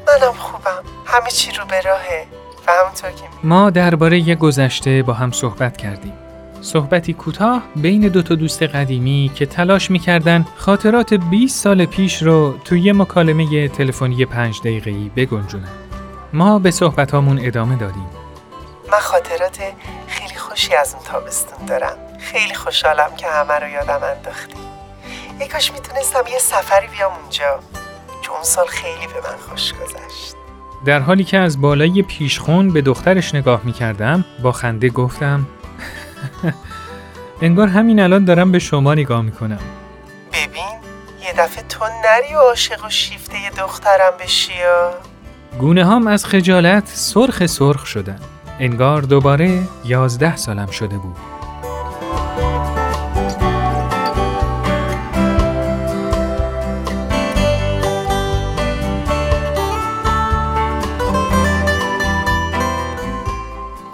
منم 0.07 0.33
خوبم 0.33 0.83
همه 1.05 1.29
چی 1.29 1.51
رو 1.51 1.65
به 1.65 1.81
راهه 1.81 2.25
و 2.67 2.71
همونطور 2.81 3.11
که 3.11 3.23
می 3.23 3.49
ما 3.49 3.69
درباره 3.69 4.19
یه 4.19 4.35
گذشته 4.35 5.03
با 5.03 5.13
هم 5.13 5.31
صحبت 5.31 5.77
کردیم. 5.77 6.13
صحبتی 6.61 7.13
کوتاه 7.13 7.63
بین 7.75 8.07
دو 8.07 8.21
تا 8.21 8.35
دوست 8.35 8.63
قدیمی 8.63 9.31
که 9.35 9.45
تلاش 9.45 9.91
می‌کردن 9.91 10.45
خاطرات 10.57 11.13
20 11.13 11.63
سال 11.63 11.85
پیش 11.85 12.23
رو 12.23 12.57
توی 12.65 12.81
یه 12.81 12.93
مکالمه 12.93 13.67
تلفنی 13.67 14.25
پنج 14.25 14.59
دقیقه‌ای 14.59 15.11
بگنجونن. 15.15 15.67
ما 16.33 16.59
به 16.59 16.71
صحبتامون 16.71 17.39
ادامه 17.41 17.75
دادیم. 17.75 18.05
من 18.91 18.99
خاطرات 18.99 19.57
خوشی 20.61 20.75
از 20.75 20.93
اون 20.93 21.03
تابستون 21.03 21.65
دارم. 21.65 21.97
خیلی 22.19 22.53
خوشحالم 22.53 23.15
که 23.17 23.27
همه 23.27 23.53
رو 23.53 23.67
یادم 23.67 24.03
انداختی. 24.03 24.55
ای 25.39 25.47
کاش 25.47 25.71
می‌تونستم 25.71 26.23
یه 26.31 26.39
سفری 26.39 26.87
بیام 26.87 27.11
اونجا. 27.21 27.59
چون 28.21 28.35
اون 28.35 28.43
سال 28.43 28.67
خیلی 28.67 29.07
به 29.07 29.21
من 29.21 29.37
خوش 29.49 29.73
گذشت. 29.73 30.35
در 30.85 30.99
حالی 30.99 31.23
که 31.23 31.37
از 31.37 31.61
بالای 31.61 32.01
پیشخون 32.01 32.73
به 32.73 32.81
دخترش 32.81 33.35
نگاه 33.35 33.61
می‌کردم 33.63 34.25
با 34.43 34.51
خنده 34.51 34.89
گفتم 34.89 35.47
انگار 37.41 37.67
همین 37.67 37.99
الان 37.99 38.25
دارم 38.25 38.51
به 38.51 38.59
شما 38.59 38.93
نگاه 38.93 39.21
می‌کنم. 39.21 39.59
ببین 40.33 40.79
یه 41.23 41.33
دفعه 41.37 41.63
تو 41.63 41.85
نری 41.85 42.35
و 42.35 42.39
عاشق 42.39 42.85
و 42.85 42.89
شیفته 42.89 43.49
دخترم 43.57 44.13
بشی 44.19 44.53
یا؟ 44.53 44.93
گونه 45.59 45.85
هام 45.85 46.07
از 46.07 46.25
خجالت 46.25 46.87
سرخ 46.87 47.45
سرخ 47.45 47.85
شدن. 47.85 48.19
انگار 48.63 49.01
دوباره 49.01 49.59
یازده 49.85 50.35
سالم 50.35 50.67
شده 50.67 50.97
بود. 50.97 51.15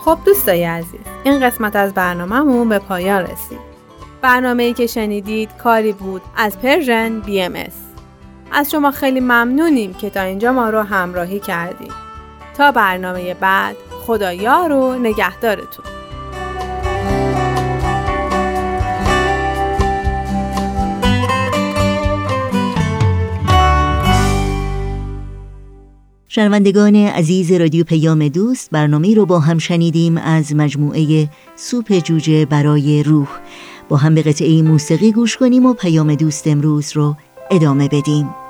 خب 0.06 0.18
دوستای 0.26 0.64
عزیز 0.64 1.00
این 1.24 1.40
قسمت 1.40 1.76
از 1.76 1.94
برنامهمون 1.94 2.70
به 2.70 2.80
پایان 2.80 3.22
رسید. 3.22 3.60
برنامه 4.22 4.64
ای 4.64 4.74
که 4.74 4.88
شنیدید 4.88 5.50
کاری 5.58 5.92
بود 5.92 6.22
از 6.38 6.60
پرژن 6.60 7.20
بی 7.20 7.42
ام 7.42 7.54
از 8.52 8.72
شما 8.72 8.92
خیلی 8.92 9.20
ممنونیم 9.20 9.94
که 9.94 10.10
تا 10.10 10.22
اینجا 10.22 10.52
ما 10.52 10.70
رو 10.70 10.82
همراهی 10.82 11.40
کردید. 11.40 11.94
تا 12.58 12.72
برنامه 12.72 13.34
بعد 13.34 13.76
خدا 14.08 14.34
یار 14.34 14.72
و 14.72 15.00
نگهدارتون. 15.00 15.86
شنوندگان 26.28 26.96
عزیز 26.96 27.52
رادیو 27.52 27.84
پیام 27.84 28.28
دوست 28.28 28.72
برنامه 28.72 29.16
رو 29.16 29.26
با 29.26 29.40
هم 29.40 29.58
شنیدیم 29.58 30.18
از 30.18 30.56
مجموعه 30.56 31.30
سوپ 31.56 32.00
جوجه 32.00 32.46
برای 32.46 33.04
روح. 33.04 33.28
با 33.90 33.98
هم 33.98 34.16
به 34.16 34.22
قطعه 34.22 34.62
موسیقی 34.62 35.12
گوش 35.12 35.38
کنیم 35.38 35.66
و 35.66 35.74
پیام 35.74 36.16
دوست 36.16 36.48
امروز 36.48 36.92
رو 36.96 37.16
ادامه 37.52 37.88
بدیم. 37.88 38.47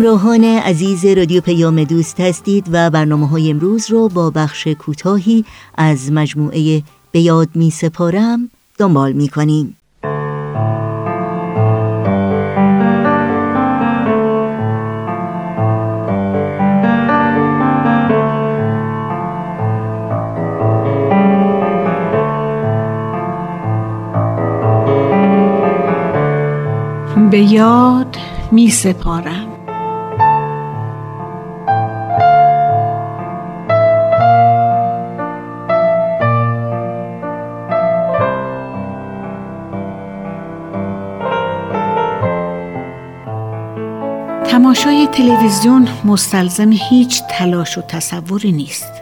همراهان 0.00 0.44
عزیز 0.44 1.04
رادیو 1.04 1.40
پیام 1.40 1.84
دوست 1.84 2.20
هستید 2.20 2.66
و 2.72 2.90
برنامه 2.90 3.28
های 3.28 3.50
امروز 3.50 3.90
رو 3.90 4.08
با 4.08 4.30
بخش 4.30 4.66
کوتاهی 4.66 5.44
از 5.76 6.12
مجموعه 6.12 6.82
به 7.12 7.20
یاد 7.20 7.48
می 7.54 7.70
سپارم 7.70 8.50
دنبال 8.78 9.12
می 9.12 9.28
کنیم. 9.28 9.76
به 27.30 27.38
یاد 27.38 28.16
می 28.52 28.70
سپارم 28.70 29.49
تلویزیون 45.12 45.88
مستلزم 46.04 46.72
هیچ 46.72 47.22
تلاش 47.30 47.78
و 47.78 47.80
تصوری 47.80 48.52
نیست. 48.52 48.92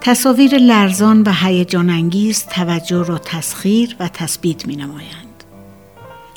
تصاویر 0.00 0.58
لرزان 0.58 1.22
و 1.22 1.32
هیجان 1.32 1.90
انگیز 1.90 2.46
توجه 2.46 3.02
را 3.02 3.18
تسخیر 3.18 3.96
و 4.00 4.08
تثبیت 4.08 4.66
می 4.66 4.76
نمایند. 4.76 5.44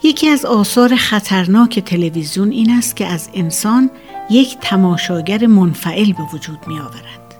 یکی 0.04 0.30
از 0.30 0.46
آثار 0.46 0.96
خطرناک 0.96 1.80
تلویزیون 1.80 2.52
این 2.52 2.72
است 2.72 2.96
که 2.96 3.06
از 3.06 3.30
انسان 3.34 3.90
یک 4.30 4.58
تماشاگر 4.62 5.46
منفعل 5.46 6.14
به 6.14 6.24
وجود 6.34 6.60
می 6.68 6.80
آورد. 6.80 7.36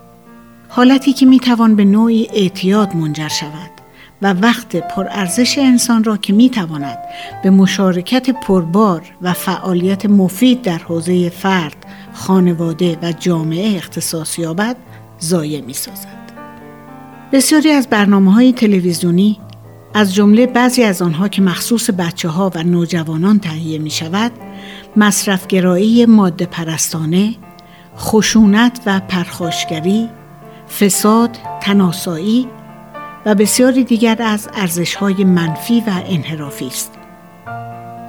حالتی 0.70 1.14
که 1.14 1.26
می 1.26 1.40
توان 1.40 1.76
به 1.76 1.86
نوعی 1.86 2.28
اعتیاد 2.34 2.96
منجر 2.96 3.28
شود 3.28 3.77
و 4.22 4.34
وقت 4.34 4.76
پرارزش 4.76 5.58
انسان 5.58 6.04
را 6.04 6.18
که 6.18 6.34
می 6.34 6.50
تواند 6.50 6.98
به 7.44 7.50
مشارکت 7.50 8.30
پربار 8.30 9.02
و 9.22 9.34
فعالیت 9.34 10.06
مفید 10.06 10.62
در 10.62 10.78
حوزه 10.78 11.30
فرد، 11.30 11.76
خانواده 12.14 12.98
و 13.02 13.12
جامعه 13.12 13.78
اختصاص 13.78 14.40
یابد 14.40 14.76
ضایع 15.22 15.62
می 15.62 15.74
سازد. 15.74 16.28
بسیاری 17.32 17.72
از 17.72 17.88
برنامه 17.88 18.34
های 18.34 18.54
تلویزیونی 18.54 19.40
از 19.94 20.14
جمله 20.14 20.48
بعضی 20.48 20.84
از 20.84 21.02
آنها 21.02 21.28
که 21.28 21.42
مخصوص 21.42 21.90
بچه 21.90 22.30
ها 22.30 22.52
و 22.56 22.64
نوجوانان 22.64 23.40
تهیه 23.40 23.80
می 23.80 23.90
شود 23.90 24.32
مصرفگرایی 24.96 26.06
ماده 26.06 26.46
پرستانه، 26.46 27.36
خشونت 27.98 28.80
و 28.86 29.00
پرخاشگری، 29.00 30.10
فساد، 30.80 31.38
تناسایی 31.62 32.48
و 33.28 33.36
بسیاری 33.36 33.84
دیگر 33.84 34.18
از 34.20 34.50
ارزشهای 34.54 35.24
منفی 35.24 35.80
و 35.80 35.92
انحرافی 36.10 36.68
است. 36.68 36.92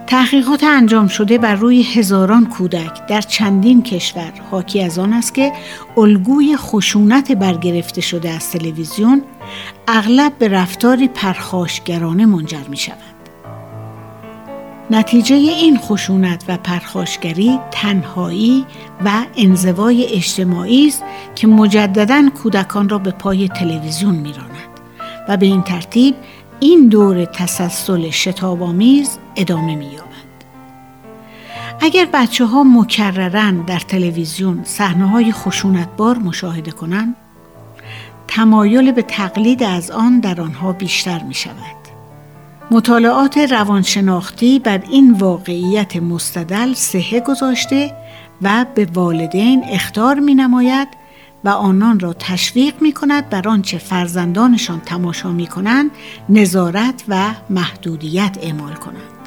تحقیقات 0.07 0.65
انجام 0.65 1.09
شده 1.09 1.39
بر 1.39 1.55
روی 1.55 1.83
هزاران 1.83 2.47
کودک 2.47 3.07
در 3.07 3.21
چندین 3.21 3.83
کشور 3.83 4.33
حاکی 4.51 4.83
از 4.83 4.99
آن 4.99 5.13
است 5.13 5.35
که 5.35 5.53
الگوی 5.97 6.57
خشونت 6.57 7.33
برگرفته 7.33 8.01
شده 8.01 8.31
از 8.31 8.51
تلویزیون 8.51 9.23
اغلب 9.89 10.39
به 10.39 10.49
رفتاری 10.49 11.09
پرخاشگرانه 11.09 12.27
منجر 12.27 12.69
می 12.69 12.77
شود. 12.77 12.99
نتیجه 14.91 15.35
این 15.35 15.79
خشونت 15.79 16.45
و 16.49 16.57
پرخاشگری 16.57 17.59
تنهایی 17.71 18.67
و 19.05 19.25
انزوای 19.37 20.07
اجتماعی 20.07 20.89
است 20.89 21.05
که 21.35 21.47
مجددا 21.47 22.31
کودکان 22.43 22.89
را 22.89 22.99
به 22.99 23.11
پای 23.11 23.49
تلویزیون 23.49 24.15
میراند. 24.15 24.68
و 25.29 25.37
به 25.37 25.47
این 25.47 25.63
ترتیب 25.63 26.15
این 26.61 26.89
دور 26.89 27.25
تسلسل 27.25 28.11
شتابآمیز 28.11 29.19
ادامه 29.37 29.75
می‌یابد. 29.75 30.09
اگر 31.81 32.09
بچه 32.13 32.45
ها 32.45 32.65
مکررن 32.65 33.63
در 33.63 33.79
تلویزیون 33.79 34.61
صحنه 34.65 35.09
های 35.09 35.33
خشونتبار 35.33 36.19
مشاهده 36.19 36.71
کنند 36.71 37.17
تمایل 38.29 38.93
به 38.93 39.03
تقلید 39.03 39.63
از 39.63 39.91
آن 39.91 40.21
در 40.21 40.41
آنها 40.41 40.73
بیشتر 40.73 41.23
می 41.23 41.35
شود. 41.35 41.79
مطالعات 42.71 43.39
روانشناختی 43.39 44.59
بر 44.59 44.83
این 44.91 45.13
واقعیت 45.13 45.97
مستدل 45.97 46.73
سهه 46.75 47.21
گذاشته 47.21 47.95
و 48.43 48.67
به 48.75 48.89
والدین 48.95 49.65
اختار 49.69 50.19
می 50.19 50.35
نماید 50.35 50.89
و 51.45 51.49
آنان 51.49 52.01
را 52.01 52.13
تشویق 52.13 52.83
می 52.83 52.93
کند 52.93 53.29
بر 53.29 53.49
آنچه 53.49 53.79
فرزندانشان 53.79 54.81
تماشا 54.81 55.33
می 55.33 55.47
کنند 55.47 55.91
نظارت 56.29 57.05
و 57.09 57.35
محدودیت 57.51 58.39
اعمال 58.43 58.75
کنند. 58.75 59.19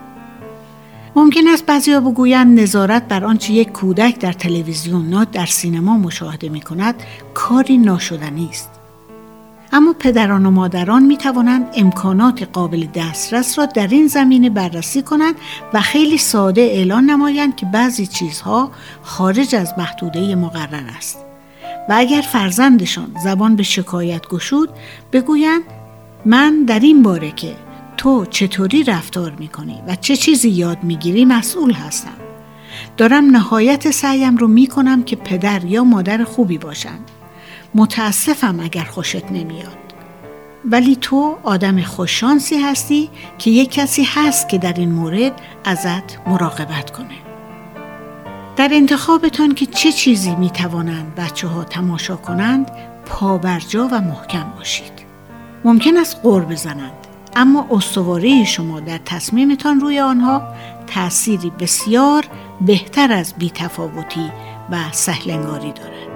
ممکن 1.15 1.47
است 1.47 1.65
بعضی 1.65 1.99
بگویند 1.99 2.59
نظارت 2.59 3.07
بر 3.07 3.25
آنچه 3.25 3.53
یک 3.53 3.71
کودک 3.71 4.19
در 4.19 4.33
تلویزیون 4.33 5.09
نه 5.09 5.25
در 5.31 5.45
سینما 5.45 5.97
مشاهده 5.97 6.49
می 6.49 6.61
کند 6.61 6.95
کاری 7.33 7.77
ناشدنی 7.77 8.49
است. 8.49 8.69
اما 9.73 9.95
پدران 9.99 10.45
و 10.45 10.51
مادران 10.51 11.03
می 11.03 11.17
توانند 11.17 11.67
امکانات 11.75 12.43
قابل 12.43 12.87
دسترس 12.95 13.59
را 13.59 13.65
در 13.65 13.87
این 13.87 14.07
زمینه 14.07 14.49
بررسی 14.49 15.01
کنند 15.01 15.35
و 15.73 15.81
خیلی 15.81 16.17
ساده 16.17 16.61
اعلان 16.61 17.05
نمایند 17.05 17.55
که 17.55 17.65
بعضی 17.65 18.07
چیزها 18.07 18.71
خارج 19.01 19.55
از 19.55 19.73
محدوده 19.77 20.35
مقرر 20.35 20.83
است. 20.97 21.30
و 21.91 21.93
اگر 21.97 22.21
فرزندشان 22.21 23.15
زبان 23.23 23.55
به 23.55 23.63
شکایت 23.63 24.27
گشود 24.27 24.69
بگویند 25.13 25.61
من 26.25 26.63
در 26.67 26.79
این 26.79 27.03
باره 27.03 27.31
که 27.31 27.55
تو 27.97 28.25
چطوری 28.25 28.83
رفتار 28.83 29.31
می‌کنی 29.39 29.81
و 29.87 29.95
چه 29.95 30.15
چیزی 30.15 30.49
یاد 30.49 30.83
می‌گیری 30.83 31.25
مسئول 31.25 31.73
هستم. 31.73 32.17
دارم 32.97 33.25
نهایت 33.31 33.91
سعیم 33.91 34.37
رو 34.37 34.47
می‌کنم 34.47 35.03
که 35.03 35.15
پدر 35.15 35.65
یا 35.65 35.83
مادر 35.83 36.23
خوبی 36.23 36.57
باشند. 36.57 37.11
متاسفم 37.75 38.59
اگر 38.59 38.83
خوشت 38.83 39.31
نمیاد. 39.31 39.77
ولی 40.65 40.95
تو 40.95 41.37
آدم 41.43 41.81
خوششانسی 41.81 42.57
هستی 42.57 43.09
که 43.37 43.51
یک 43.51 43.71
کسی 43.71 44.03
هست 44.03 44.49
که 44.49 44.57
در 44.57 44.73
این 44.73 44.91
مورد 44.91 45.31
ازت 45.65 46.27
مراقبت 46.27 46.91
کنه. 46.91 47.30
در 48.55 48.69
انتخابتان 48.71 49.53
که 49.53 49.65
چه 49.65 49.91
چیزی 49.91 50.35
می 50.35 50.49
توانند 50.49 51.15
بچه 51.15 51.47
ها 51.47 51.63
تماشا 51.63 52.15
کنند 52.15 52.71
پابرجا 53.05 53.87
و 53.91 54.01
محکم 54.01 54.53
باشید. 54.57 54.91
ممکن 55.63 55.97
است 55.97 56.21
قور 56.23 56.45
بزنند 56.45 56.91
اما 57.35 57.67
استواره 57.71 58.43
شما 58.43 58.79
در 58.79 58.99
تصمیمتان 59.05 59.79
روی 59.79 59.99
آنها 59.99 60.43
تأثیری 60.87 61.49
بسیار 61.49 62.23
بهتر 62.61 63.11
از 63.11 63.33
بیتفاوتی 63.37 64.31
و 64.71 64.77
سهلنگاری 64.91 65.71
دارد. 65.71 66.10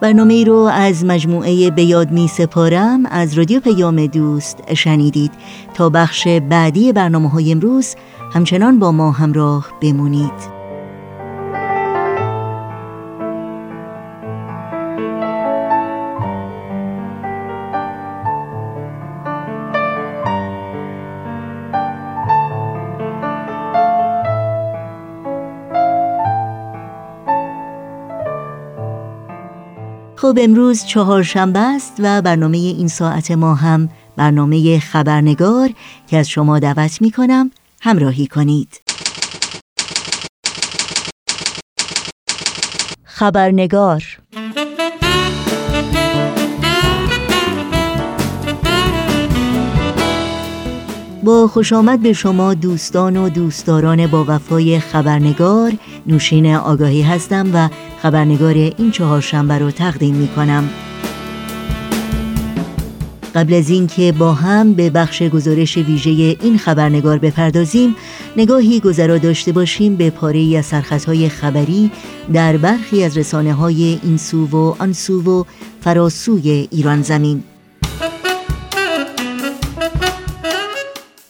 برنامه 0.00 0.34
ای 0.34 0.44
رو 0.44 0.56
از 0.56 1.04
مجموعه 1.04 1.70
به 1.70 1.82
یاد 1.82 2.10
می 2.10 2.28
سپارم. 2.28 3.06
از 3.06 3.34
رادیو 3.38 3.60
پیام 3.60 4.06
دوست 4.06 4.74
شنیدید. 4.74 5.32
تا 5.74 5.88
بخش 5.88 6.28
بعدی 6.28 6.92
برنامه 6.92 7.30
های 7.30 7.52
امروز 7.52 7.94
همچنان 8.34 8.78
با 8.78 8.92
ما 8.92 9.10
همراه 9.10 9.66
بمونید. 9.80 10.59
خب 30.30 30.38
امروز 30.42 30.84
چهارشنبه 30.84 31.58
است 31.58 31.92
و 31.98 32.22
برنامه 32.22 32.56
این 32.56 32.88
ساعت 32.88 33.30
ما 33.30 33.54
هم 33.54 33.88
برنامه 34.16 34.78
خبرنگار 34.78 35.70
که 36.06 36.16
از 36.16 36.28
شما 36.28 36.58
دعوت 36.58 37.02
می 37.02 37.10
کنم 37.10 37.50
همراهی 37.80 38.26
کنید. 38.26 38.80
خبرنگار 43.04 44.02
با 51.24 51.48
خوش 51.48 51.72
آمد 51.72 52.00
به 52.00 52.12
شما 52.12 52.54
دوستان 52.54 53.16
و 53.16 53.28
دوستداران 53.28 54.06
با 54.06 54.24
وفای 54.28 54.80
خبرنگار. 54.80 55.72
نوشین 56.06 56.54
آگاهی 56.54 57.02
هستم 57.02 57.50
و 57.54 57.68
خبرنگار 58.02 58.54
این 58.54 58.90
چهارشنبه 58.90 59.58
رو 59.58 59.70
تقدیم 59.70 60.14
می 60.14 60.28
کنم 60.28 60.68
قبل 63.34 63.54
از 63.54 63.70
اینکه 63.70 64.12
با 64.12 64.32
هم 64.32 64.72
به 64.72 64.90
بخش 64.90 65.22
گزارش 65.22 65.76
ویژه 65.78 66.10
این 66.10 66.58
خبرنگار 66.58 67.18
بپردازیم 67.18 67.96
نگاهی 68.36 68.80
گذرا 68.80 69.18
داشته 69.18 69.52
باشیم 69.52 69.96
به 69.96 70.10
پاره 70.10 70.58
از 70.58 70.66
سرخطهای 70.66 71.28
خبری 71.28 71.90
در 72.32 72.56
برخی 72.56 73.04
از 73.04 73.18
رسانه 73.18 73.52
های 73.52 73.98
این 74.02 74.16
سو 74.16 74.46
و 74.46 74.74
آن 74.78 74.92
سو 74.92 75.22
و 75.22 75.44
فراسوی 75.80 76.68
ایران 76.70 77.02
زمین. 77.02 77.42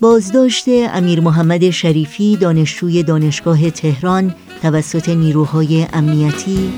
بازداشت 0.02 0.64
امیر 0.68 1.20
محمد 1.20 1.70
شریفی 1.70 2.36
دانشجوی 2.36 3.02
دانشگاه 3.02 3.70
تهران 3.70 4.34
توسط 4.62 5.08
نیروهای 5.08 5.86
امنیتی. 5.92 6.72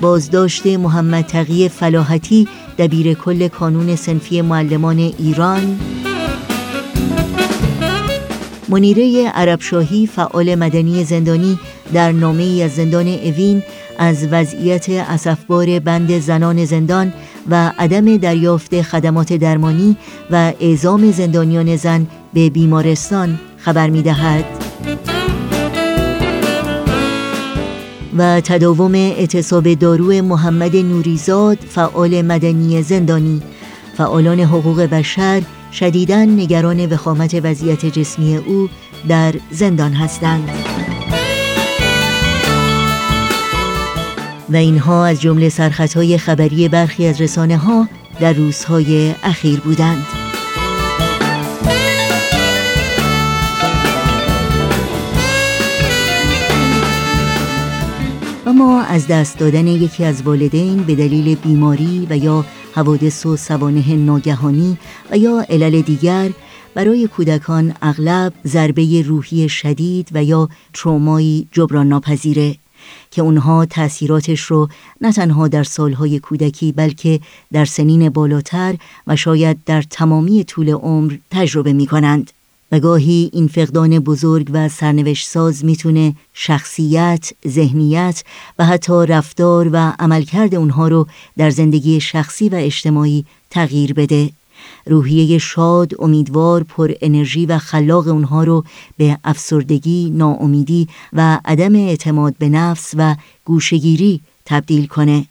بازداشت 0.00 0.66
محمد 0.66 1.26
تقی 1.26 1.68
فلاحتی 1.68 2.48
دبیر 2.78 3.14
کل 3.14 3.48
کانون 3.48 3.96
سنفی 3.96 4.42
معلمان 4.42 4.98
ایران. 4.98 5.78
منیره 8.68 9.28
عربشاهی 9.28 10.06
فعال 10.06 10.54
مدنی 10.54 11.04
زندانی 11.04 11.58
در 11.92 12.12
نامه 12.12 12.62
از 12.64 12.74
زندان 12.74 13.08
اوین 13.08 13.62
از 13.98 14.26
وضعیت 14.30 14.88
اسفبار 14.88 15.78
بند 15.78 16.18
زنان 16.18 16.64
زندان 16.64 17.12
و 17.50 17.72
عدم 17.78 18.16
دریافت 18.16 18.82
خدمات 18.82 19.32
درمانی 19.32 19.96
و 20.30 20.52
اعزام 20.60 21.10
زندانیان 21.10 21.76
زن 21.76 22.06
به 22.34 22.50
بیمارستان 22.50 23.38
خبر 23.58 23.90
می 23.90 24.02
دهد. 24.02 24.44
و 28.18 28.40
تداوم 28.40 28.94
اعتصاب 28.94 29.74
دارو 29.74 30.22
محمد 30.22 30.76
نوریزاد 30.76 31.58
فعال 31.70 32.22
مدنی 32.22 32.82
زندانی 32.82 33.42
فعالان 33.96 34.40
حقوق 34.40 34.80
بشر 34.80 35.42
شدیداً 35.72 36.24
نگران 36.24 36.86
وخامت 36.86 37.34
وضعیت 37.34 37.86
جسمی 37.86 38.36
او 38.36 38.68
در 39.08 39.34
زندان 39.50 39.92
هستند 39.92 40.73
و 44.50 44.56
اینها 44.56 45.06
از 45.06 45.20
جمله 45.20 45.48
سرخطهای 45.48 46.18
خبری 46.18 46.68
برخی 46.68 47.06
از 47.06 47.20
رسانه 47.20 47.56
ها 47.56 47.88
در 48.20 48.32
روزهای 48.32 49.14
اخیر 49.22 49.60
بودند. 49.60 50.06
اما 58.46 58.82
از 58.82 59.06
دست 59.06 59.38
دادن 59.38 59.66
یکی 59.66 60.04
از 60.04 60.22
والدین 60.22 60.82
به 60.82 60.94
دلیل 60.94 61.34
بیماری 61.34 62.06
و 62.10 62.16
یا 62.16 62.44
حوادث 62.74 63.26
و 63.26 63.36
سوانه 63.36 63.96
ناگهانی 63.96 64.78
و 65.10 65.18
یا 65.18 65.46
علل 65.48 65.80
دیگر 65.80 66.30
برای 66.74 67.08
کودکان 67.08 67.74
اغلب 67.82 68.32
ضربه 68.46 69.02
روحی 69.02 69.48
شدید 69.48 70.08
و 70.12 70.24
یا 70.24 70.48
ترومایی 70.72 71.48
جبران 71.52 71.88
ناپذیره 71.88 72.56
که 73.14 73.22
اونها 73.22 73.66
تأثیراتش 73.66 74.40
رو 74.40 74.68
نه 75.00 75.12
تنها 75.12 75.48
در 75.48 75.62
سالهای 75.62 76.18
کودکی 76.18 76.72
بلکه 76.72 77.20
در 77.52 77.64
سنین 77.64 78.08
بالاتر 78.08 78.76
و 79.06 79.16
شاید 79.16 79.58
در 79.66 79.82
تمامی 79.82 80.44
طول 80.44 80.70
عمر 80.70 81.16
تجربه 81.30 81.72
می 81.72 81.86
کنند. 81.86 82.30
و 82.72 82.80
گاهی 82.80 83.30
این 83.32 83.48
فقدان 83.48 83.98
بزرگ 83.98 84.50
و 84.52 84.68
سرنوشت 84.68 85.28
ساز 85.28 85.64
می‌تونه 85.64 86.14
شخصیت، 86.34 87.32
ذهنیت 87.48 88.24
و 88.58 88.64
حتی 88.64 89.06
رفتار 89.06 89.70
و 89.72 89.92
عملکرد 89.98 90.54
اونها 90.54 90.88
رو 90.88 91.06
در 91.36 91.50
زندگی 91.50 92.00
شخصی 92.00 92.48
و 92.48 92.54
اجتماعی 92.54 93.24
تغییر 93.50 93.92
بده. 93.92 94.30
روحیه 94.86 95.38
شاد، 95.38 95.92
امیدوار، 95.98 96.62
پر 96.62 96.92
انرژی 97.00 97.46
و 97.46 97.58
خلاق 97.58 98.08
اونها 98.08 98.44
رو 98.44 98.64
به 98.96 99.18
افسردگی، 99.24 100.10
ناامیدی 100.10 100.88
و 101.12 101.40
عدم 101.44 101.74
اعتماد 101.74 102.34
به 102.38 102.48
نفس 102.48 102.94
و 102.96 103.16
گوشگیری 103.44 104.20
تبدیل 104.44 104.86
کنه. 104.86 105.26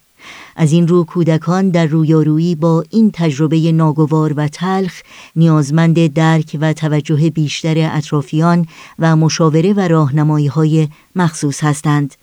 از 0.56 0.72
این 0.72 0.88
رو 0.88 1.04
کودکان 1.04 1.70
در 1.70 1.86
رویارویی 1.86 2.54
با 2.54 2.84
این 2.90 3.10
تجربه 3.14 3.72
ناگوار 3.72 4.32
و 4.32 4.48
تلخ 4.48 4.92
نیازمند 5.36 6.06
درک 6.06 6.56
و 6.60 6.72
توجه 6.72 7.30
بیشتر 7.30 7.90
اطرافیان 7.96 8.66
و 8.98 9.16
مشاوره 9.16 9.72
و 9.72 9.80
راهنمایی 9.80 10.46
های 10.46 10.88
مخصوص 11.16 11.64
هستند 11.64 12.14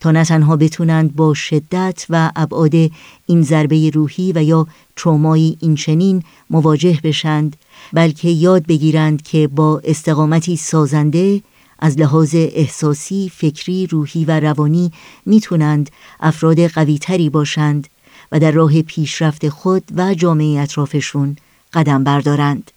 تا 0.00 0.10
نه 0.10 0.24
تنها 0.24 0.56
بتونند 0.56 1.16
با 1.16 1.34
شدت 1.34 2.06
و 2.10 2.30
ابعاد 2.36 2.74
این 3.26 3.42
ضربه 3.42 3.90
روحی 3.90 4.32
و 4.32 4.42
یا 4.42 4.66
ترومایی 4.96 5.58
این 5.60 5.74
چنین 5.74 6.22
مواجه 6.50 6.98
بشند 7.02 7.56
بلکه 7.92 8.28
یاد 8.28 8.66
بگیرند 8.66 9.22
که 9.22 9.48
با 9.48 9.80
استقامتی 9.84 10.56
سازنده 10.56 11.42
از 11.78 11.98
لحاظ 11.98 12.34
احساسی، 12.34 13.32
فکری، 13.34 13.86
روحی 13.86 14.24
و 14.24 14.40
روانی 14.40 14.92
می‌تونند 15.26 15.90
افراد 16.20 16.60
قویتری 16.60 17.30
باشند 17.30 17.88
و 18.32 18.40
در 18.40 18.50
راه 18.50 18.82
پیشرفت 18.82 19.48
خود 19.48 19.82
و 19.96 20.14
جامعه 20.14 20.60
اطرافشون 20.60 21.36
قدم 21.72 22.04
بردارند. 22.04 22.70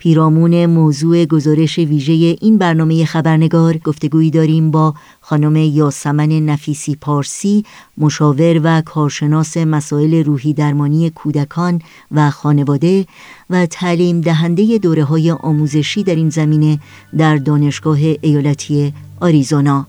پیرامون 0.00 0.66
موضوع 0.66 1.24
گزارش 1.24 1.78
ویژه 1.78 2.12
این 2.12 2.58
برنامه 2.58 3.04
خبرنگار 3.04 3.78
گفتگویی 3.78 4.30
داریم 4.30 4.70
با 4.70 4.94
خانم 5.20 5.56
یاسمن 5.56 6.32
نفیسی 6.32 6.96
پارسی 6.96 7.64
مشاور 7.98 8.60
و 8.64 8.80
کارشناس 8.80 9.56
مسائل 9.56 10.24
روحی 10.24 10.54
درمانی 10.54 11.10
کودکان 11.10 11.82
و 12.10 12.30
خانواده 12.30 13.06
و 13.50 13.66
تعلیم 13.66 14.20
دهنده 14.20 14.78
دوره 14.78 15.04
های 15.04 15.30
آموزشی 15.30 16.02
در 16.02 16.14
این 16.14 16.30
زمینه 16.30 16.78
در 17.18 17.36
دانشگاه 17.36 17.98
ایالتی 18.20 18.92
آریزونا. 19.20 19.86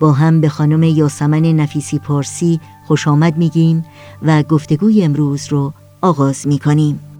با 0.00 0.12
هم 0.12 0.40
به 0.40 0.48
خانم 0.48 0.82
یاسمن 0.82 1.42
نفیسی 1.42 1.98
پارسی 1.98 2.60
خوش 2.86 3.08
آمد 3.08 3.36
میگیم 3.36 3.84
و 4.22 4.42
گفتگوی 4.42 5.02
امروز 5.02 5.46
رو 5.48 5.72
آغاز 6.00 6.46
می‌کنیم. 6.46 7.13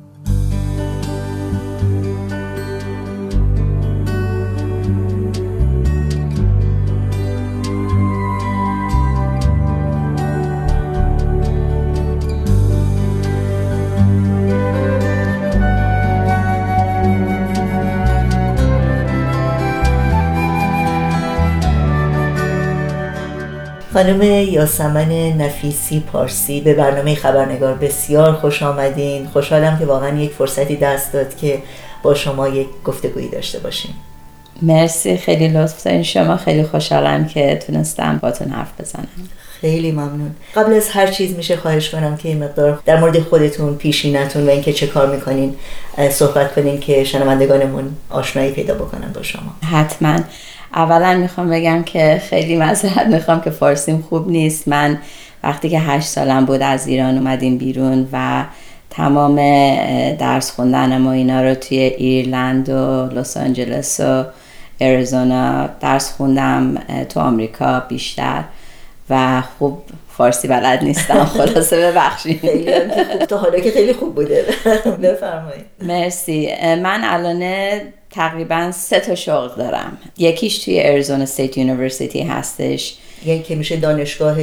خانم 23.95 24.23
یاسمن 24.23 25.13
نفیسی 25.13 26.01
پارسی 26.01 26.61
به 26.61 26.75
برنامه 26.75 27.15
خبرنگار 27.15 27.75
بسیار 27.75 28.33
خوش 28.33 28.63
آمدین. 28.63 29.27
خوشحالم 29.27 29.79
که 29.79 29.85
واقعا 29.85 30.19
یک 30.19 30.31
فرصتی 30.31 30.77
دست 30.77 31.13
داد 31.13 31.37
که 31.37 31.63
با 32.03 32.15
شما 32.15 32.49
یک 32.49 32.67
گفتگویی 32.85 33.29
داشته 33.29 33.59
باشیم. 33.59 33.95
مرسی 34.63 35.17
خیلی 35.17 35.49
لطف 35.49 35.85
دارین. 35.85 36.03
شما 36.03 36.37
خیلی 36.37 36.65
خوشحالم 36.65 37.27
که 37.27 37.59
تونستم 37.67 38.19
باتون 38.23 38.49
حرف 38.49 38.81
بزنم. 38.81 39.09
خیلی 39.61 39.93
ممنون. 39.93 40.31
قبل 40.57 40.73
از 40.73 40.89
هر 40.89 41.07
چیز 41.07 41.37
میشه 41.37 41.57
خواهش 41.57 41.91
کنم 41.91 42.17
که 42.17 42.29
این 42.29 42.45
مقدار 42.45 42.83
در 42.87 43.01
مورد 43.01 43.19
خودتون 43.19 43.75
پیشینتون 43.75 44.47
و 44.47 44.51
اینکه 44.51 44.73
چه 44.73 44.87
کار 44.87 45.15
می‌کنین 45.17 45.57
صحبت 46.11 46.55
کنین 46.55 46.81
که 46.81 47.05
شنوندگانمون 47.05 47.85
آشنایی 48.11 48.51
پیدا 48.51 48.75
بکنن 48.75 49.13
با 49.15 49.23
شما. 49.23 49.57
حتما. 49.73 50.19
اولا 50.75 51.15
می‌خوام 51.15 51.51
بگم 51.51 51.83
که 51.83 52.23
خیلی 52.31 52.57
معذرت 52.57 53.07
می‌خوام 53.07 53.41
که 53.41 53.51
فارسیم 53.51 54.05
خوب 54.09 54.29
نیست. 54.31 54.69
من 54.69 54.99
وقتی 55.43 55.69
که 55.69 55.79
هشت 55.79 56.07
سالم 56.07 56.45
بود 56.45 56.63
از 56.63 56.87
ایران 56.87 57.19
اومدیم 57.19 57.59
بیرون 57.59 58.09
و 58.13 58.45
تمام 58.91 59.37
درس 60.17 60.51
خوندن 60.51 61.03
و 61.03 61.09
اینا 61.09 61.43
رو 61.43 61.55
توی 61.55 61.79
ایرلند 61.79 62.69
و 62.69 63.07
لس 63.07 63.37
آنجلس 63.37 64.01
و 64.01 64.25
اریزونا 64.81 65.67
درس 65.81 66.13
خوندم 66.13 66.75
تو 67.09 67.21
آمریکا 67.21 67.81
بیشتر. 67.81 68.45
و 69.11 69.43
خوب 69.59 69.83
فارسی 70.17 70.49
بلد 70.49 70.85
نیستم 70.85 71.25
خلاصه 71.39 71.77
ببخشید. 71.77 72.41
تا 73.29 73.39
حالا 73.39 73.61
که 73.61 73.71
خیلی 73.71 73.93
خوب 73.93 74.15
بوده. 74.15 74.45
بفرمایید. 75.03 75.65
مرسی. 75.83 76.49
من 76.83 77.01
الان 77.05 77.43
تقریبا 78.15 78.71
سه 78.71 79.01
تا 79.01 79.15
شغل 79.15 79.49
دارم. 79.59 79.99
یکیش 80.19 80.59
توی 80.59 80.81
Arizona 80.83 81.23
State 81.23 81.59
University 81.59 82.23
هستش. 82.23 82.97
یعنی 83.27 83.43
که 83.43 83.55
میشه 83.55 83.77
دانشگاه 83.77 84.37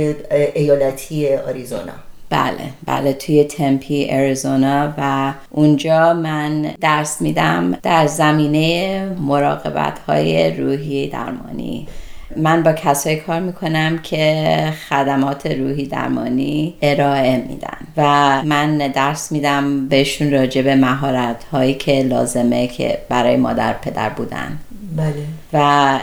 ایالتی 0.56 1.36
آریزونا. 1.36 1.94
بله 2.30 2.70
بله 2.86 3.14
توی 3.14 3.44
تمپی 3.44 4.08
اریزونا 4.10 4.94
و 4.98 5.34
اونجا 5.50 6.14
من 6.14 6.62
درس 6.82 7.22
میدم 7.22 7.72
در 7.84 8.08
زمینه 8.08 9.06
مراقبت 9.20 10.00
های 10.00 10.52
روحی 10.52 11.08
درمانی. 11.08 11.88
من 12.38 12.64
با 12.64 12.74
کسایی 12.74 13.16
کار 13.16 13.40
می‌کنم 13.40 13.98
که 13.98 14.74
خدمات 14.90 15.46
روحی 15.46 15.86
درمانی 15.86 16.74
ارائه 16.82 17.38
میدن 17.38 17.78
و 17.98 18.04
من 18.46 18.78
درس 18.78 19.32
میدم 19.32 19.88
بهشون 19.88 20.32
راجع 20.32 20.62
به 20.62 20.76
مهارت 20.76 21.44
هایی 21.44 21.74
که 21.74 22.04
لازمه 22.04 22.68
که 22.68 22.98
برای 23.10 23.38
مادر 23.38 23.74
پدر 23.74 24.10
بودن. 24.10 24.60
بله. 24.98 25.14
و 25.54 26.00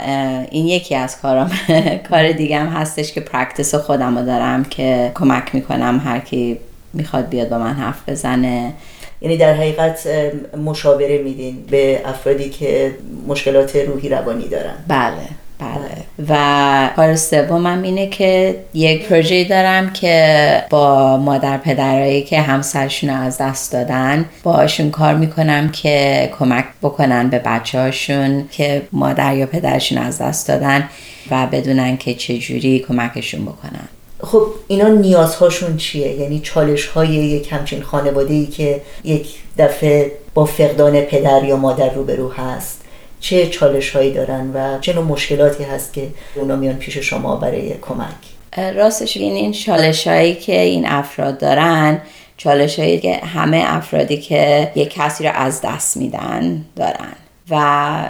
این 0.51 0.67
یکی 0.67 0.95
از 0.95 1.21
کارام. 1.21 1.51
کار 2.09 2.31
دیگه 2.31 2.59
هم 2.59 2.67
هستش 2.67 3.13
که 3.13 3.21
پرکتس 3.21 3.75
خودم 3.75 4.17
رو 4.17 4.25
دارم 4.25 4.63
که 4.63 5.11
کمک 5.15 5.55
می‌کنم 5.55 6.01
هر 6.05 6.19
کی 6.19 6.57
می‌خواد 6.93 7.29
بیاد 7.29 7.49
با 7.49 7.57
من 7.57 7.73
حرف 7.73 8.09
بزنه. 8.09 8.73
یعنی 9.21 9.37
در 9.37 9.53
حقیقت 9.53 10.07
مشاوره 10.65 11.17
میدین 11.17 11.65
به 11.69 12.01
افرادی 12.05 12.49
که 12.49 12.95
مشکلات 13.27 13.75
روحی 13.75 14.09
روانی 14.09 14.47
دارن. 14.47 14.75
بله. 14.87 15.48
بله. 15.59 16.29
و 16.29 16.89
کار 16.95 17.15
سومم 17.15 17.81
اینه 17.81 18.07
که 18.07 18.55
یک 18.73 19.07
پروژه 19.07 19.43
دارم 19.43 19.93
که 19.93 20.63
با 20.69 21.17
مادر 21.17 21.57
پدرایی 21.57 22.21
که 22.21 22.41
همسرشون 22.41 23.09
از 23.09 23.37
دست 23.37 23.71
دادن 23.71 24.25
باشون 24.43 24.91
کار 24.91 25.15
می‌کنم 25.15 25.69
که 25.69 26.29
کمک 26.39 26.65
بکنن 26.81 27.29
به 27.29 27.39
بچه 27.39 27.79
هاشون 27.79 28.47
که 28.51 28.81
مادر 28.91 29.35
یا 29.35 29.45
پدرشون 29.45 29.97
از 29.97 30.17
دست 30.21 30.47
دادن 30.47 30.89
و 31.31 31.47
بدونن 31.51 31.97
که 31.97 32.13
چجوری 32.13 32.79
کمکشون 32.79 33.45
بکنن. 33.45 33.89
خب 34.23 34.47
اینا 34.67 34.87
نیازهاشون 34.87 35.77
چیه؟ 35.77 36.11
یعنی 36.11 36.39
چالش 36.39 36.85
های 36.85 37.07
یک 37.07 37.53
همچین 37.53 37.81
خانواده 37.81 38.33
ای 38.33 38.45
که 38.45 38.81
یک 39.03 39.27
دفعه 39.57 40.11
با 40.33 40.45
فقدان 40.45 41.01
پدر 41.01 41.43
یا 41.43 41.55
مادر 41.55 41.93
روبرو 41.93 42.31
هست. 42.31 42.78
چه 43.19 43.47
چالش 43.47 43.89
هایی 43.89 44.13
دارن 44.13 44.51
و 44.53 44.79
چه 44.79 44.93
نوع 44.93 45.03
مشکلاتی 45.03 45.63
هست 45.63 45.93
که 45.93 46.07
اونا 46.35 46.55
میان 46.55 46.75
پیش 46.75 46.97
شما 46.97 47.35
برای 47.35 47.73
کمک؟ 47.81 48.75
راستش 48.75 49.17
این 49.17 49.33
این 49.33 49.51
چالش 49.51 50.07
هایی 50.07 50.35
که 50.35 50.61
این 50.61 50.87
افراد 50.87 51.37
دارن 51.37 52.01
چالش 52.37 52.79
هایی 52.79 52.99
که 52.99 53.15
همه 53.15 53.63
افرادی 53.65 54.17
که 54.17 54.71
یک 54.75 54.93
کسی 54.93 55.23
رو 55.23 55.31
از 55.33 55.61
دست 55.61 55.97
میدن 55.97 56.65
دارن. 56.75 57.13
و 57.49 57.55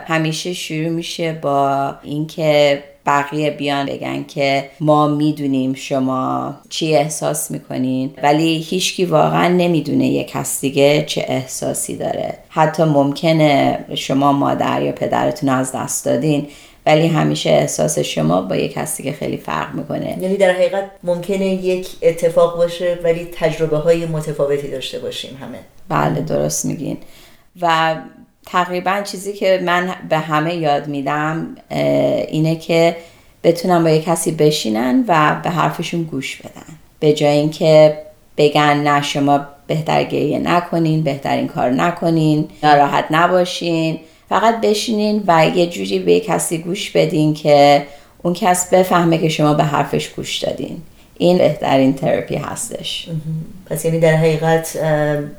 همیشه 0.07 0.53
شروع 0.53 0.89
میشه 0.89 1.33
با 1.33 1.95
اینکه 2.03 2.83
بقیه 3.09 3.51
بیان 3.51 3.85
بگن 3.85 4.23
که 4.23 4.69
ما 4.79 5.07
می‌دونیم 5.07 5.73
شما 5.73 6.55
چی 6.69 6.95
احساس 6.95 7.51
می‌کنین 7.51 8.13
ولی 8.23 8.57
هیچکی 8.57 9.05
واقعا 9.05 9.47
نمی‌دونه 9.47 10.07
یک 10.07 10.27
کس 10.27 10.61
دیگه 10.61 11.05
چه 11.07 11.25
احساسی 11.27 11.97
داره. 11.97 12.37
حتی 12.49 12.83
ممکنه 12.83 13.79
شما 13.95 14.33
مادر 14.33 14.81
یا 14.81 14.91
پدرتون 14.91 15.49
از 15.49 15.71
دست 15.71 16.05
دادین 16.05 16.47
ولی 16.85 17.07
همیشه 17.07 17.49
احساس 17.49 17.99
شما 17.99 18.41
با 18.41 18.55
یک 18.55 18.73
کسی 18.73 19.03
که 19.03 19.11
خیلی 19.11 19.37
فرق 19.37 19.75
می‌کنه. 19.75 20.17
یعنی 20.21 20.37
در 20.37 20.51
حقیقت 20.51 20.91
ممکنه 21.03 21.45
یک 21.45 21.87
اتفاق 22.01 22.57
باشه 22.57 22.99
ولی 23.03 23.27
تجربه 23.33 23.77
های 23.77 24.05
متفاوتی 24.05 24.67
داشته 24.71 24.99
باشیم 24.99 25.37
همه. 25.41 25.59
بله 25.89 26.21
درست 26.21 26.65
میگین. 26.65 26.97
و 27.61 27.95
تقریبا 28.51 29.01
چیزی 29.01 29.33
که 29.33 29.61
من 29.65 29.95
به 30.09 30.17
همه 30.17 30.55
یاد 30.55 30.87
میدم 30.87 31.47
اینه 32.27 32.55
که 32.55 32.95
بتونن 33.43 33.83
با 33.83 33.89
یه 33.89 34.01
کسی 34.01 34.31
بشینن 34.31 35.03
و 35.07 35.35
به 35.43 35.49
حرفشون 35.49 36.03
گوش 36.03 36.35
بدن. 36.35 36.75
به 36.99 37.13
جای 37.13 37.37
اینکه 37.37 37.97
بگن 38.37 38.77
نه 38.77 39.01
شما 39.01 39.39
بهتر 39.67 40.03
گریه 40.03 40.39
نکنین 40.39 41.03
بهترین 41.03 41.47
کار 41.47 41.69
نکنین 41.69 42.47
ناراحت 42.63 43.05
نباشین. 43.11 43.99
فقط 44.29 44.61
بشینین 44.61 45.23
و 45.27 45.47
یه 45.47 45.67
جوری 45.67 45.99
به 45.99 46.19
کسی 46.19 46.57
گوش 46.57 46.91
بدین 46.91 47.33
که 47.33 47.85
اون 48.23 48.33
کس 48.33 48.69
بفهمه 48.73 49.17
که 49.17 49.29
شما 49.29 49.53
به 49.53 49.63
حرفش 49.63 50.07
گوش 50.09 50.37
دادین. 50.37 50.81
این 51.21 51.37
بهترین 51.37 51.93
تراپی 51.93 52.35
هستش. 52.35 53.09
پس 53.65 53.85
یعنی 53.85 53.99
در 53.99 54.15
حقیقت 54.15 54.77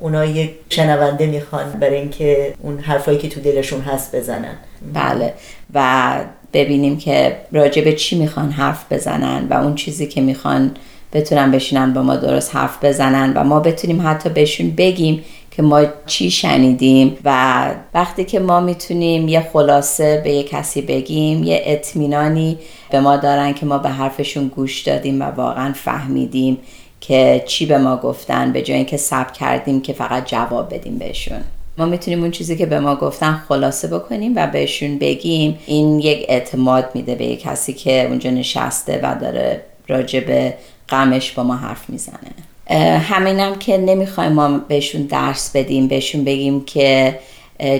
اونا 0.01 0.25
یک 0.25 0.51
شنونده 0.69 1.27
می‌خوان 1.27 1.73
برای 1.73 1.97
اینکه 1.97 2.55
اون 2.63 2.79
حرفایی 2.79 3.19
که 3.19 3.29
تو 3.29 3.41
دلشون 3.41 3.81
هست 3.81 4.17
بزنن. 4.17 4.57
بله. 4.95 5.35
و 5.75 6.15
ببینیم 6.53 6.99
که 6.99 7.37
راجع 7.53 7.85
به 7.85 7.93
چی 7.93 8.19
می‌خوان 8.19 8.51
حرف 8.51 8.93
بزنن 8.93 9.47
و 9.51 9.55
اون 9.55 9.75
چیزی 9.75 10.07
که 10.07 10.21
می‌خوان 10.21 10.71
بتونن 11.13 11.51
بشینن 11.51 11.93
با 11.93 12.03
ما 12.03 12.17
درست 12.17 12.57
حرف 12.57 12.85
بزنن 12.85 13.33
و 13.37 13.45
ما 13.45 13.61
بتونیم 13.61 14.09
حتی 14.09 14.29
بهشون 14.29 14.71
بگیم 14.71 15.25
که 15.51 15.63
ما 15.63 15.83
چی 16.07 16.31
شنیدیم 16.31 17.19
و 17.25 17.71
وقتی 17.95 18.25
که 18.25 18.41
ما 18.41 18.61
می‌تونیم 18.61 19.29
یه 19.29 19.41
خلاصه 19.53 20.21
به 20.25 20.31
یه 20.31 20.43
کسی 20.43 20.83
بگیم 20.83 21.45
یه 21.45 21.63
اطمینانی 21.67 22.59
به 22.91 23.01
ما 23.01 23.17
دارن 23.17 23.55
که 23.55 23.67
ما 23.67 23.79
به 23.79 23.89
حرفشون 23.89 24.49
گوش 24.49 24.83
دادیم 24.83 25.23
و 25.23 25.25
واقعا 25.25 25.73
فهمیدیم 25.73 26.59
که 27.01 27.45
چی 27.47 27.67
به 27.67 27.79
ما 27.79 27.97
گفتن 27.97 28.53
به 28.53 28.63
جای 28.63 28.77
اینکه 28.77 28.97
سب 28.97 29.33
کردیم 29.33 29.81
که 29.81 29.93
فقط 29.93 30.27
جواب 30.27 30.75
بدیم 30.75 30.99
بهشون. 30.99 31.41
ما 31.79 31.87
می‌تونیم 31.87 32.21
اون 32.21 32.31
چیزی 32.31 32.57
که 32.57 32.67
به 32.67 32.81
ما 32.81 32.97
گفتن 32.97 33.43
خلاصه 33.49 33.89
بکنیم 33.89 34.33
و 34.37 34.47
بهشون 34.47 34.99
بگیم. 34.99 35.59
این 35.67 36.01
یک 36.01 36.27
اعتماد 36.29 36.91
میده 36.95 37.15
به 37.15 37.25
یک 37.25 37.43
کسی 37.43 37.73
که 37.73 38.07
اونجا 38.07 38.31
نشسته 38.31 39.01
و 39.03 39.15
داره 39.21 39.63
راجع 39.89 40.21
به 40.21 40.55
غمش 40.89 41.31
با 41.33 41.43
ما 41.43 41.57
حرف 41.57 41.91
می‌زنه. 41.91 42.50
همینم 42.79 43.55
که 43.55 43.79
نمی‌خوایم 43.79 44.33
ما 44.33 44.59
بهشون 44.59 45.03
درس 45.03 45.51
بدیم 45.57 45.89
بهشون 45.89 46.25
بگیم 46.25 46.65
که 46.65 47.19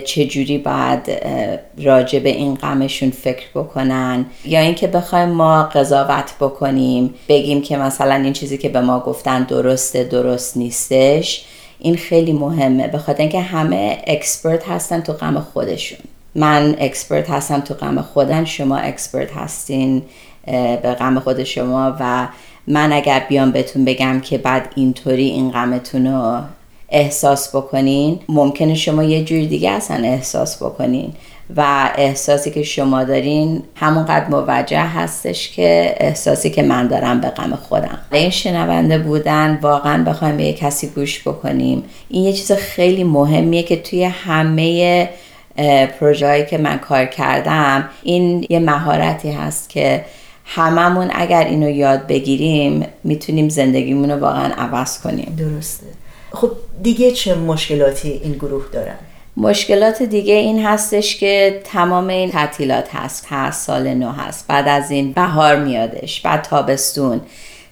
چجوری 0.05 0.59
باید 0.59 1.01
راجع 1.79 2.19
به 2.19 2.29
این 2.29 2.55
غمشون 2.55 3.11
فکر 3.11 3.47
بکنن 3.55 4.27
یا 4.45 4.61
اینکه 4.61 4.87
بخوایم 4.87 5.29
ما 5.29 5.63
قضاوت 5.63 6.35
بکنیم 6.41 7.15
بگیم 7.29 7.63
که 7.63 7.77
مثلا 7.77 8.15
این 8.15 8.33
چیزی 8.33 8.59
که 8.59 8.69
به 8.69 8.81
ما 8.81 9.01
گفتن 9.01 9.43
درسته 9.43 10.05
درست 10.05 10.57
نیستش. 10.57 11.45
این 11.79 11.97
خیلی 11.97 12.33
مهمه 12.33 12.89
به 12.89 12.99
خاطر 12.99 13.21
اینکه 13.21 13.41
همه 13.41 13.99
expert 14.07 14.69
هستن 14.69 15.01
تو 15.01 15.13
غم 15.13 15.41
خودشون. 15.41 15.99
من 16.35 16.77
expert 16.79 17.31
هستم 17.31 17.61
تو 17.61 17.75
غم 17.75 18.03
خودم 18.03 18.45
شما 18.45 18.77
expert 18.77 19.33
هستین 19.33 20.03
به 20.83 20.97
غم 20.99 21.21
خود 21.21 21.45
شما 21.45 21.97
و 22.01 22.29
من 22.67 22.93
اگر 22.93 23.27
بیام 23.29 23.51
بهتون 23.51 23.85
بگم 23.85 24.21
که 24.21 24.39
بعد 24.39 24.73
اینطوری 24.77 25.25
این 25.25 25.51
غمتون 25.51 26.07
رو 26.07 26.41
احساس 26.89 27.57
بکنین 27.57 28.19
ممکنه 28.29 28.75
شما 28.75 29.05
یه 29.05 29.25
جوری 29.25 29.47
دیگه 29.47 29.71
اصلا 29.71 29.97
احساس 29.97 30.63
بکنین. 30.63 31.13
و 31.57 31.91
احساسی 31.97 32.51
که 32.51 32.63
شما 32.63 33.05
دارین 33.05 33.63
همونقدر 33.75 34.29
موجه 34.29 34.81
هستش 34.81 35.51
که 35.51 35.95
احساسی 36.01 36.51
که 36.51 36.63
من 36.63 36.87
دارم 36.87 37.21
به 37.21 37.29
غم 37.29 37.57
خودم. 37.57 37.99
این 38.13 38.31
شنونده 38.31 38.99
بودن 38.99 39.59
واقعا 39.63 40.05
بخوایم 40.05 40.37
به 40.37 40.45
یه 40.45 40.53
کسی 40.53 40.87
گوش 40.87 41.21
بکنیم. 41.21 41.85
این 42.09 42.25
یه 42.25 42.33
چیز 42.33 42.53
خیلی 42.53 43.05
مهمیه 43.05 43.63
که 43.63 43.77
توی 43.77 44.05
همه 44.05 45.09
پروژه 46.01 46.47
که 46.51 46.59
من 46.59 46.79
کار 46.79 47.05
کردم 47.05 47.89
این 48.03 48.47
یه 48.51 48.59
مهارتی 48.59 49.31
هست 49.31 49.71
که 49.71 50.05
هممون 50.53 51.11
اگر 51.15 51.45
اینو 51.45 51.71
یاد 51.71 52.07
بگیریم 52.07 52.87
می‌تونیم 53.05 53.49
زندگیمون 53.49 54.11
رو 54.11 54.21
واقعا 54.21 54.55
عوض 54.55 55.01
کنیم. 55.01 55.37
درسته. 55.39 55.87
خب 56.33 56.51
دیگه 56.83 57.11
چه 57.11 57.35
مشکلاتی 57.35 58.21
این 58.25 58.33
گروه 58.33 58.65
دارن؟ 58.73 58.97
مشکلات 59.37 60.03
دیگه 60.03 60.35
این 60.35 60.65
هستش 60.65 61.17
که 61.17 61.61
تمام 61.65 62.09
این 62.09 62.31
تعطیلات 62.31 62.95
هست. 62.95 63.27
هست 63.31 63.67
سال 63.67 63.95
نو 63.95 64.13
هست. 64.13 64.45
بعد 64.49 64.69
از 64.69 64.91
این 64.91 65.13
بهار 65.13 65.57
میادش. 65.57 66.21
بعد 66.21 66.43
تابستون. 66.43 67.21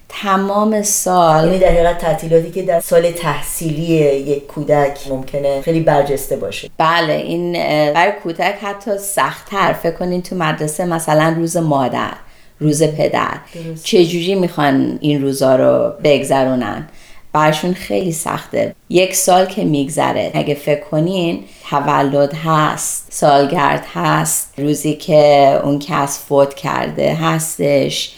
تمام 0.09 0.81
سال 0.81 1.45
یعنی 1.45 1.59
در 1.59 1.67
حقیقت 1.67 1.97
تعطیلاتی 1.97 2.51
که 2.51 2.61
در 2.61 2.79
سال 2.79 3.11
تحصیلی 3.11 3.83
یک 3.83 4.47
کودک 4.47 4.99
ممکنه 5.09 5.61
خیلی 5.61 5.79
برجسته 5.79 6.35
باشه. 6.35 6.69
بله 6.77 7.13
این 7.13 7.53
برای 7.93 8.13
کودک 8.23 8.55
حتی 8.61 8.97
سختتر. 8.97 9.73
فکر 9.73 9.95
کنین 9.95 10.21
تو 10.21 10.35
مدرسه 10.35 10.85
مثلا 10.85 11.33
روز 11.37 11.57
مادر. 11.57 12.11
روز 12.59 12.83
پدر. 12.83 13.37
چجوری 13.83 14.35
می‌خوان 14.35 14.97
این 15.01 15.21
روزا 15.21 15.55
رو 15.55 15.93
بگذرونن؟ 16.03 16.87
برشون 17.33 17.73
خیلی 17.73 18.11
سخته. 18.11 18.75
یک 18.89 19.15
سال 19.15 19.45
که 19.45 19.63
میگذره. 19.63 20.31
اگه 20.33 20.53
فکر 20.53 20.79
کنین 20.79 21.39
تولد 21.69 22.33
هست 22.33 23.07
سالگرد 23.09 23.85
هست 23.93 24.53
روزی 24.57 24.93
که 24.93 25.59
اون 25.63 25.79
کس 25.79 26.19
فوت 26.27 26.53
کرده 26.53 27.13
هستش. 27.13 28.11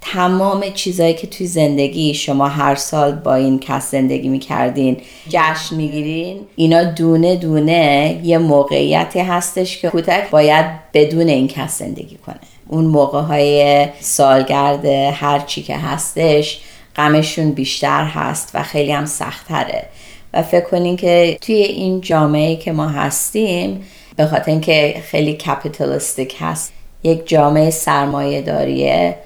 تمام 0.00 0.64
چیزایی 0.74 1.14
که 1.14 1.26
توی 1.26 1.46
زندگی 1.46 2.14
شما 2.14 2.48
هر 2.48 2.74
سال 2.74 3.12
با 3.12 3.34
این 3.34 3.58
کس 3.58 3.90
زندگی 3.90 4.28
می‌کردین 4.28 4.96
جشن 5.28 5.76
می‌گیرین 5.76 6.40
اینا 6.56 6.84
دونه 6.84 7.36
دونه 7.36 8.20
یه 8.22 8.38
موقعیتی 8.38 9.20
هستش 9.20 9.78
که 9.78 9.88
کودک 9.90 10.30
باید 10.30 10.66
بدون 10.94 11.28
این 11.28 11.48
کس 11.48 11.78
زندگی 11.78 12.16
کنه. 12.26 12.36
اون 12.68 12.84
موقع 12.84 13.20
های 13.20 13.86
سالگرد 14.00 14.84
هر 15.14 15.38
چی 15.38 15.62
که 15.62 15.76
هستش 15.76 16.60
غمشون 16.96 17.52
بیشتر 17.52 18.04
هست 18.04 18.50
و 18.54 18.62
خیلی 18.62 18.92
هم 18.92 19.06
سختره. 19.06 19.84
و 20.32 20.42
فکر 20.42 20.64
کنین 20.64 20.96
که 20.96 21.38
توی 21.40 21.54
این 21.54 22.00
جامعه 22.00 22.56
که 22.56 22.72
ما 22.72 22.88
هستیم 22.88 23.84
به 24.16 24.26
خاطر 24.26 24.50
اینکه 24.50 25.02
خیلی 25.10 25.32
کپیتالیستیک 25.32 26.36
هست 26.40 26.72
یک 27.02 27.28
جامعه 27.28 27.70
سرمایه 27.70 28.42
داریه 28.42 29.16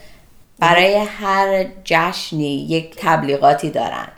برای 0.59 0.95
هر 0.95 1.65
جشنی 1.85 2.67
یک 2.69 2.95
تبلیغاتی 2.97 3.71
دارن. 3.71 4.09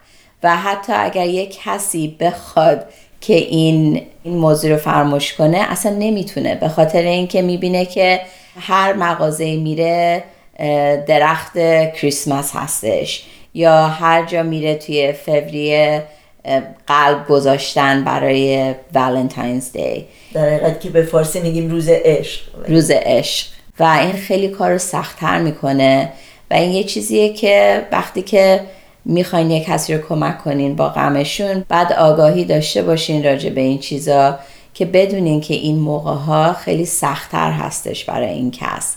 و 0.43 0.57
حتی 0.57 0.93
اگر 0.93 1.27
یک 1.27 1.59
کسی 1.65 2.17
بخواد 2.21 2.85
که 3.21 3.35
این 3.35 4.03
این 4.23 4.37
موضوع 4.37 4.71
رو 4.71 4.77
فراموش 4.77 5.33
کنه 5.35 5.59
اصلا 5.59 5.93
نمی‌تونه. 5.99 6.55
به 6.55 6.69
خاطر 6.69 7.03
اینکه 7.03 7.43
می‌بینه 7.43 7.85
که 7.85 8.21
هر 8.61 8.93
مغازه 8.93 9.57
میره 9.57 10.25
درخت 11.07 11.53
کریسمس 11.93 12.51
هستش 12.55 13.25
یا 13.55 13.87
هر 13.87 14.25
جا 14.25 14.43
میره 14.43 14.75
توی 14.75 15.13
فوریه 15.13 16.03
قلب 16.87 17.27
گذاشتن 17.29 18.05
برای 18.05 18.75
والنتاینز 18.95 19.73
دی 19.73 20.07
در 20.33 20.49
حقیقت 20.49 20.81
که 20.81 20.91
به 20.91 21.03
فارسی 21.03 21.41
میگیم 21.41 21.71
روز 21.71 21.89
عشق. 21.89 22.41
روز 22.69 22.91
عشق. 22.91 23.47
و 23.79 23.85
این 23.85 24.13
خیلی 24.13 24.49
کار 24.49 24.73
رو 24.73 24.79
سختتر 24.79 25.39
می‌کنه. 25.39 26.13
و 26.51 26.55
این 26.55 26.71
یه 26.71 26.85
چیزیه 26.85 27.33
که 27.33 27.87
وقتی 27.93 28.23
که 28.23 28.61
می‌خواین 29.05 29.51
یه 29.51 29.65
کسی 29.65 29.95
رو 29.95 30.03
کمک 30.09 30.39
کنین 30.39 30.77
با 30.77 30.89
غمشون 30.89 31.65
بعد 31.69 31.93
آگاهی 31.93 32.45
داشته 32.45 32.83
باشین 32.83 33.25
راجع 33.25 33.51
به 33.51 33.61
این 33.61 33.79
چیزا. 33.79 34.39
که 34.81 34.87
بدونین 34.87 35.41
که 35.41 35.55
این 35.55 35.79
موقع 35.79 36.15
ها 36.15 36.53
خیلی 36.53 36.85
سختتر 36.85 37.51
هستش 37.51 38.05
برای 38.05 38.29
این 38.29 38.51
کس. 38.51 38.97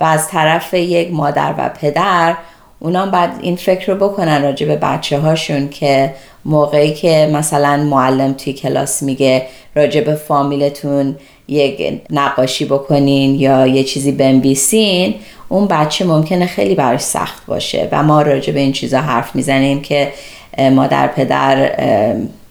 و 0.00 0.04
از 0.04 0.28
طرف 0.28 0.74
یک 0.74 1.12
مادر 1.12 1.54
و 1.58 1.68
پدر 1.68 2.36
اونا 2.80 3.06
بعد 3.06 3.38
این 3.40 3.56
فکر 3.56 3.92
رو 3.92 4.08
بکنن 4.08 4.42
راجع 4.42 4.66
به 4.66 4.76
بچه 4.76 5.18
هاشون 5.18 5.68
که 5.68 6.14
موقعی 6.44 6.94
که 6.94 7.30
مثلا 7.32 7.76
معلم 7.76 8.32
توی 8.32 8.52
کلاس 8.52 9.02
میگه 9.02 9.46
راجع 9.74 10.00
به 10.00 10.14
فامیلتون 10.14 11.16
یک 11.48 12.02
نقاشی 12.10 12.64
بکنین 12.64 13.34
یا 13.34 13.66
یه 13.66 13.84
چیزی 13.84 14.12
بنویسین 14.12 15.14
اون 15.48 15.66
بچه 15.66 16.04
ممکنه 16.04 16.46
خیلی 16.46 16.74
براش 16.74 17.00
سخت 17.00 17.46
باشه. 17.46 17.88
و 17.92 18.02
ما 18.02 18.22
راجع 18.22 18.52
به 18.52 18.60
این 18.60 18.72
چیزا 18.72 19.00
حرف 19.00 19.36
می‌زنیم 19.36 19.82
که 19.82 20.12
مادر 20.58 21.06
پدر 21.06 21.72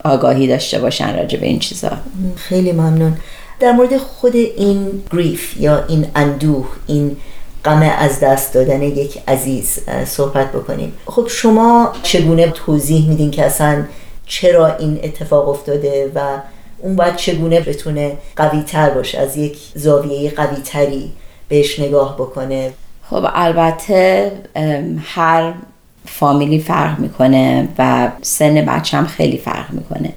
آگاهی 0.04 0.46
داشته 0.46 0.78
باشن 0.78 1.16
راجع 1.16 1.38
به 1.38 1.46
این 1.46 1.58
چیزا. 1.58 1.90
خیلی 2.36 2.72
ممنون. 2.72 3.16
در 3.60 3.72
مورد 3.72 3.96
خود 3.96 4.36
این 4.36 5.02
گریف 5.12 5.60
یا 5.60 5.84
این 5.88 6.06
اندوه 6.14 6.68
این 6.86 7.16
غم 7.64 7.82
از 7.98 8.20
دست 8.20 8.54
دادن 8.54 8.82
یک 8.82 9.22
عزیز 9.28 9.78
صحبت 10.06 10.52
بکنیم. 10.52 10.92
خب 11.06 11.26
شما 11.28 11.92
چگونه 12.02 12.50
توضیح 12.50 13.08
میدین 13.08 13.30
که 13.30 13.44
اصلا 13.44 13.84
چرا 14.26 14.76
این 14.76 15.00
اتفاق 15.02 15.48
افتاده 15.48 16.12
و 16.14 16.20
اون 16.78 16.96
باید 16.96 17.16
چگونه 17.16 17.60
بتونه 17.60 18.12
قوی 18.36 18.62
تر 18.62 18.90
باشه 18.90 19.18
از 19.18 19.36
یک 19.36 19.58
زاویه 19.74 20.30
قوی 20.30 20.56
تری 20.64 21.12
بهش 21.48 21.80
نگاه 21.80 22.14
بکنه؟ 22.14 22.72
خب 23.10 23.24
البته 23.34 24.32
هر 25.04 25.52
فامیلی 26.06 26.58
فرق 26.58 26.98
می‌کنه 26.98 27.68
و 27.78 28.10
سن 28.22 28.54
بچه 28.54 28.96
هم 28.96 29.06
خیلی 29.06 29.38
فرق 29.38 29.70
می‌کنه. 29.70 30.12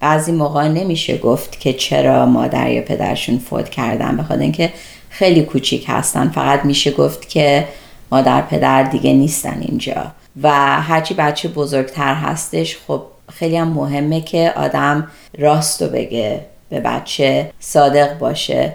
بعضی 0.00 0.32
موقع 0.32 0.68
نمیشه 0.68 1.18
گفت 1.18 1.60
که 1.60 1.72
چرا 1.72 2.26
مادر 2.26 2.70
یا 2.70 2.82
پدرشون 2.82 3.38
فوت 3.38 3.68
کردن 3.68 4.16
بخاطر 4.16 4.40
اینکه 4.40 4.72
خیلی 5.08 5.42
کوچیک 5.42 5.84
هستن. 5.88 6.28
فقط 6.28 6.64
میشه 6.64 6.90
گفت 6.90 7.28
که 7.28 7.68
مادر 8.12 8.42
پدر 8.42 8.82
دیگه 8.82 9.12
نیستن 9.12 9.60
اینجا. 9.60 10.12
و 10.42 10.50
هرچی 10.80 11.14
بچه 11.14 11.48
بزرگتر 11.48 12.14
هستش 12.14 12.76
خب 12.86 13.02
خیلی 13.32 13.56
هم 13.56 13.68
مهمه 13.68 14.20
که 14.20 14.52
آدم 14.56 15.06
راست 15.38 15.82
رو 15.82 15.88
بگه 15.88 16.40
به 16.70 16.80
بچه 16.80 17.50
صادق 17.60 18.18
باشه 18.18 18.72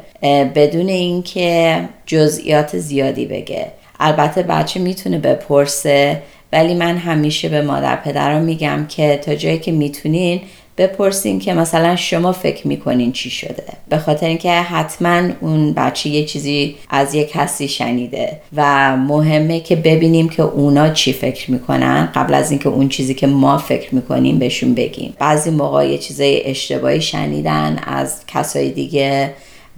بدون 0.56 0.90
اینکه 0.90 1.80
جزئیات 2.06 2.78
زیادی 2.78 3.26
بگه. 3.26 3.72
البته 4.00 4.44
بچه 4.44 4.80
می‌تونه 4.80 5.18
بپرسه 5.18 6.22
ولی 6.52 6.74
من 6.74 6.98
همیشه 6.98 7.50
به 7.50 7.62
مادر 7.62 7.96
پدرم 7.96 8.42
میگم 8.42 8.86
که 8.90 9.20
تا 9.26 9.36
جایی 9.36 9.60
که 9.60 9.72
می‌تونین 9.72 10.42
بپرسین 10.78 11.40
که 11.40 11.54
مثلا 11.54 11.96
شما 11.96 12.32
فکر 12.32 12.68
می‌کنین 12.68 13.12
چی 13.12 13.30
شده. 13.30 13.64
به 13.90 13.98
خاطر 13.98 14.26
اینکه 14.26 14.52
حتما 14.52 15.22
اون 15.42 15.74
بچه 15.74 16.10
یه 16.10 16.26
چیزی 16.26 16.76
از 16.90 17.16
یک 17.16 17.32
کسی 17.32 17.68
شنیده 17.68 18.40
و 18.56 18.98
مهمه 18.98 19.60
که 19.60 19.76
ببینیم 19.76 20.30
که 20.30 20.44
اونا 20.44 20.90
چی 20.90 21.14
فکر 21.14 21.52
می‌کنن. 21.52 22.10
قبل 22.16 22.34
از 22.34 22.52
اینکه 22.52 22.70
اون 22.70 22.90
چیزی 22.90 23.14
که 23.14 23.28
ما 23.28 23.58
فکر 23.58 23.96
می‌کنیم 23.96 24.40
بهشون 24.40 24.74
بگیم. 24.74 25.14
بعضی 25.20 25.50
موقع 25.50 25.88
یه 25.88 25.98
چیزای 25.98 26.50
اشتباهی 26.50 27.02
شنیدن 27.02 27.80
از 27.88 28.22
کسای 28.28 28.72
دیگه 28.72 29.34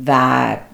و 0.07 0.17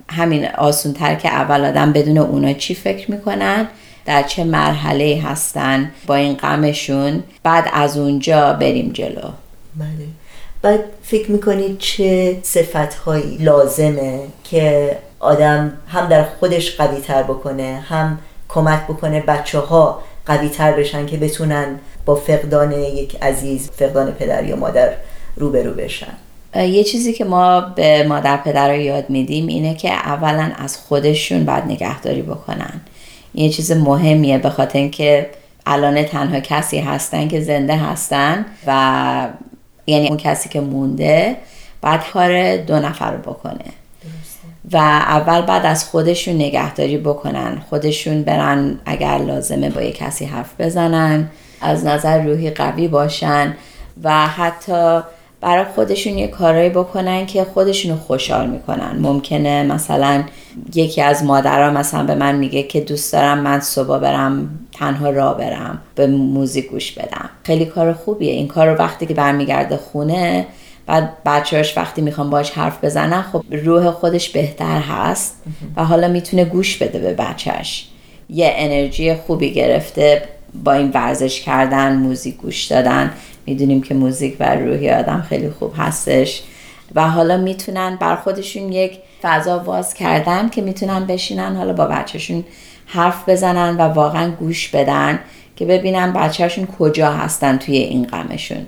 همین 0.09 0.45
آسون 0.45 0.93
تر 0.93 1.15
که 1.15 1.29
اول 1.29 1.65
آدم 1.65 1.93
بدون 1.93 2.17
اونا 2.17 2.53
چی 2.53 2.75
فکر 2.75 3.11
می‌کنن. 3.11 3.67
در 4.05 4.23
چه 4.23 4.43
مرحله 4.43 5.21
هستن 5.23 5.91
با 6.07 6.15
این 6.15 6.33
غمشون 6.33 7.23
بعد 7.43 7.69
از 7.73 7.97
اونجا 7.97 8.53
بریم 8.53 8.91
جلو. 8.93 9.29
بله. 9.75 10.07
بعد 10.61 10.79
فکر 11.03 11.31
می‌کنید 11.31 11.77
چه 11.77 12.37
صفت 12.43 12.93
هایی 12.93 13.37
لازمه 13.37 14.19
که 14.43 14.97
آدم 15.19 15.73
هم 15.87 16.09
در 16.09 16.23
خودش 16.23 16.75
قوی 16.75 17.01
تر 17.01 17.23
بکنه 17.23 17.83
هم 17.89 18.19
کمک 18.49 18.83
بکنه 18.83 19.21
بچه 19.21 19.59
ها 19.59 20.01
قوی 20.25 20.49
تر 20.49 20.71
بشن 20.71 21.05
که 21.05 21.17
بتونن 21.17 21.79
با 22.05 22.15
فقدان 22.15 22.71
یک 22.71 23.17
عزیز 23.21 23.69
فقدان 23.71 24.11
پدر 24.11 24.43
یا 24.43 24.55
مادر 24.55 24.93
روبرو 25.35 25.71
بشن؟ 25.73 26.13
یه 26.55 26.83
چیزی 26.83 27.13
که 27.13 27.25
ما 27.25 27.61
به 27.61 28.07
مادر 28.07 28.37
پدر 28.37 28.69
رو 28.69 28.75
یاد 28.75 29.09
میدیم 29.09 29.47
اینه 29.47 29.75
که 29.75 29.93
اولا 29.93 30.51
از 30.57 30.77
خودشون 30.77 31.45
باید 31.45 31.63
نگهداری 31.63 32.21
بکنن. 32.21 32.81
یه 33.35 33.49
چیز 33.49 33.71
مهمیه 33.71 34.37
به 34.37 34.49
خاطر 34.49 34.79
اینکه 34.79 35.29
الان 35.65 36.03
تنها 36.03 36.39
کسی 36.39 36.79
هستن 36.79 37.27
که 37.27 37.41
زنده 37.41 37.75
هستن 37.75 38.45
و 38.67 39.27
یعنی 39.87 40.07
اون 40.07 40.17
کسی 40.17 40.49
که 40.49 40.61
مونده 40.61 41.35
بعد 41.81 42.03
کار 42.13 42.57
دو 42.57 42.79
نفر 42.79 43.11
رو 43.11 43.17
بکنه. 43.17 43.65
و 44.71 44.77
اول 44.77 45.41
بعد 45.41 45.65
از 45.65 45.85
خودشون 45.85 46.35
نگهداری 46.35 46.97
بکنن. 46.97 47.61
خودشون 47.69 48.23
برن 48.23 48.79
اگر 48.85 49.17
لازمه 49.17 49.69
با 49.69 49.81
یه 49.81 49.91
کسی 49.91 50.25
حرف 50.25 50.49
بزنن 50.59 51.29
از 51.61 51.85
نظر 51.85 52.23
روحی 52.23 52.49
قوی 52.49 52.87
باشن 52.87 53.55
و 54.03 54.27
حتی 54.27 55.01
برای 55.45 55.65
خودشون 55.75 56.17
یه 56.17 56.27
کارایی 56.27 56.69
بکنن 56.69 57.25
که 57.25 57.43
خودشون 57.43 57.91
رو 57.91 57.97
خوشحال 57.97 58.49
می‌کنن. 58.49 58.97
ممکنه 58.99 59.63
مثلا 59.63 60.23
یکی 60.75 61.01
از 61.01 61.23
مادرها 61.23 61.69
مثلا 61.69 62.03
به 62.03 62.15
من 62.15 62.35
میگه 62.35 62.63
که 62.63 62.81
دوست 62.81 63.13
دارم 63.13 63.39
من 63.39 63.59
صبح 63.59 63.99
برم 63.99 64.49
تنها 64.73 65.09
را 65.09 65.33
برم 65.33 65.81
به 65.95 66.07
موزیک 66.07 66.69
گوش 66.69 66.91
بدم. 66.91 67.29
خیلی 67.43 67.65
کار 67.65 67.93
خوبیه. 67.93 68.31
این 68.31 68.47
کار 68.47 68.67
رو 68.67 68.75
وقتی 68.75 69.05
که 69.05 69.13
برمیگرده 69.13 69.77
خونه 69.77 70.45
بعد 70.85 71.23
بچهاش 71.25 71.77
وقتی 71.77 72.01
می‌خوام 72.01 72.29
باش 72.29 72.51
حرف 72.51 72.83
بزنن 72.83 73.21
خب 73.21 73.43
روح 73.51 73.91
خودش 73.91 74.29
بهتر 74.29 74.79
هست 74.79 75.43
و 75.75 75.85
حالا 75.85 76.07
می‌تونه 76.07 76.45
گوش 76.45 76.77
بده 76.77 76.99
به 76.99 77.13
بچهش 77.13 77.87
یه 78.29 78.53
انرژی 78.57 79.15
خوبی 79.15 79.53
گرفته 79.53 80.21
با 80.63 80.73
این 80.73 80.91
ورزش 80.93 81.41
کردن 81.41 81.95
موزیک 81.95 82.35
گوش 82.35 82.65
دادن. 82.65 83.11
می‌دونیم 83.45 83.81
که 83.81 83.93
موزیک 83.93 84.37
و 84.39 84.55
روحی 84.55 84.89
آدم 84.89 85.25
خیلی 85.29 85.49
خوب 85.49 85.73
هستش. 85.77 86.43
و 86.95 87.09
حالا 87.09 87.37
می‌تونن 87.37 87.97
بر 88.01 88.15
خودشون 88.15 88.71
یک 88.71 88.97
فضا 89.21 89.59
باز 89.59 89.93
کردن 89.93 90.49
که 90.49 90.61
می‌تونن 90.61 91.05
بشینن 91.05 91.55
حالا 91.55 91.73
با 91.73 91.85
بچهشون 91.85 92.43
حرف 92.85 93.29
بزنن 93.29 93.77
و 93.77 93.81
واقعا 93.81 94.31
گوش 94.31 94.69
بدن 94.69 95.19
که 95.55 95.65
ببینن 95.65 96.13
بچهشون 96.13 96.65
کجا 96.79 97.11
هستن 97.11 97.57
توی 97.57 97.77
این 97.77 98.05
غمشون. 98.05 98.67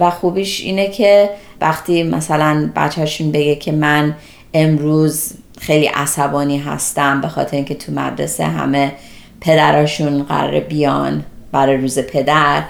و 0.00 0.10
خوبیش 0.10 0.60
اینه 0.60 0.88
که 0.88 1.30
وقتی 1.60 2.02
مثلا 2.02 2.70
بچهشون 2.76 3.32
بگه 3.32 3.56
که 3.56 3.72
من 3.72 4.14
امروز 4.54 5.32
خیلی 5.60 5.86
عصبانی 5.86 6.58
هستم 6.58 7.20
به 7.20 7.28
خاطر 7.28 7.56
اینکه 7.56 7.74
تو 7.74 7.92
مدرسه 7.92 8.44
همه 8.44 8.92
پدراشون 9.40 10.22
قرار 10.22 10.60
بیان 10.60 11.24
برای 11.52 11.76
روز 11.76 11.98
پدر 11.98 12.62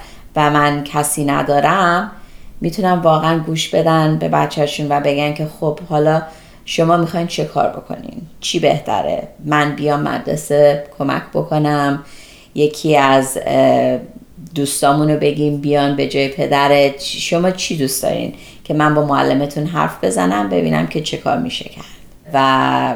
من 0.49 0.84
کسی 0.84 1.24
ندارم 1.24 2.11
می‌تونن 2.61 2.93
واقعا 2.93 3.38
گوش 3.38 3.68
بدن 3.68 4.18
به 4.18 4.28
بچهشون 4.28 4.86
و 4.88 5.01
بگن 5.01 5.34
که 5.34 5.49
خب 5.61 5.80
حالا 5.88 6.22
شما 6.64 6.97
می‌خواین 6.97 7.26
چه 7.26 7.45
کار 7.45 7.68
بکنین؟ 7.68 8.22
چی 8.41 8.59
بهتره؟ 8.61 9.28
من 9.45 9.76
بیام 9.76 10.03
مدرسه 10.03 10.84
کمک 10.99 11.22
بکنم 11.34 12.05
یکی 12.55 12.97
از 12.97 13.38
دوستامونو 14.55 15.16
بگیم 15.16 15.57
بیان 15.57 15.97
به 15.97 16.09
جای 16.09 16.28
پدرت. 16.28 17.01
شما 17.01 17.51
چی 17.51 17.76
دوست 17.76 18.03
دارین؟ 18.03 18.32
که 18.64 18.74
من 18.74 18.95
با 18.95 19.05
معلمتون 19.05 19.66
حرف 19.66 20.05
بزنم 20.05 20.49
ببینم 20.49 20.86
که 20.86 21.01
چه 21.01 21.16
کار 21.16 21.38
میشه 21.38 21.64
کرد. 21.64 21.84
و 22.34 22.95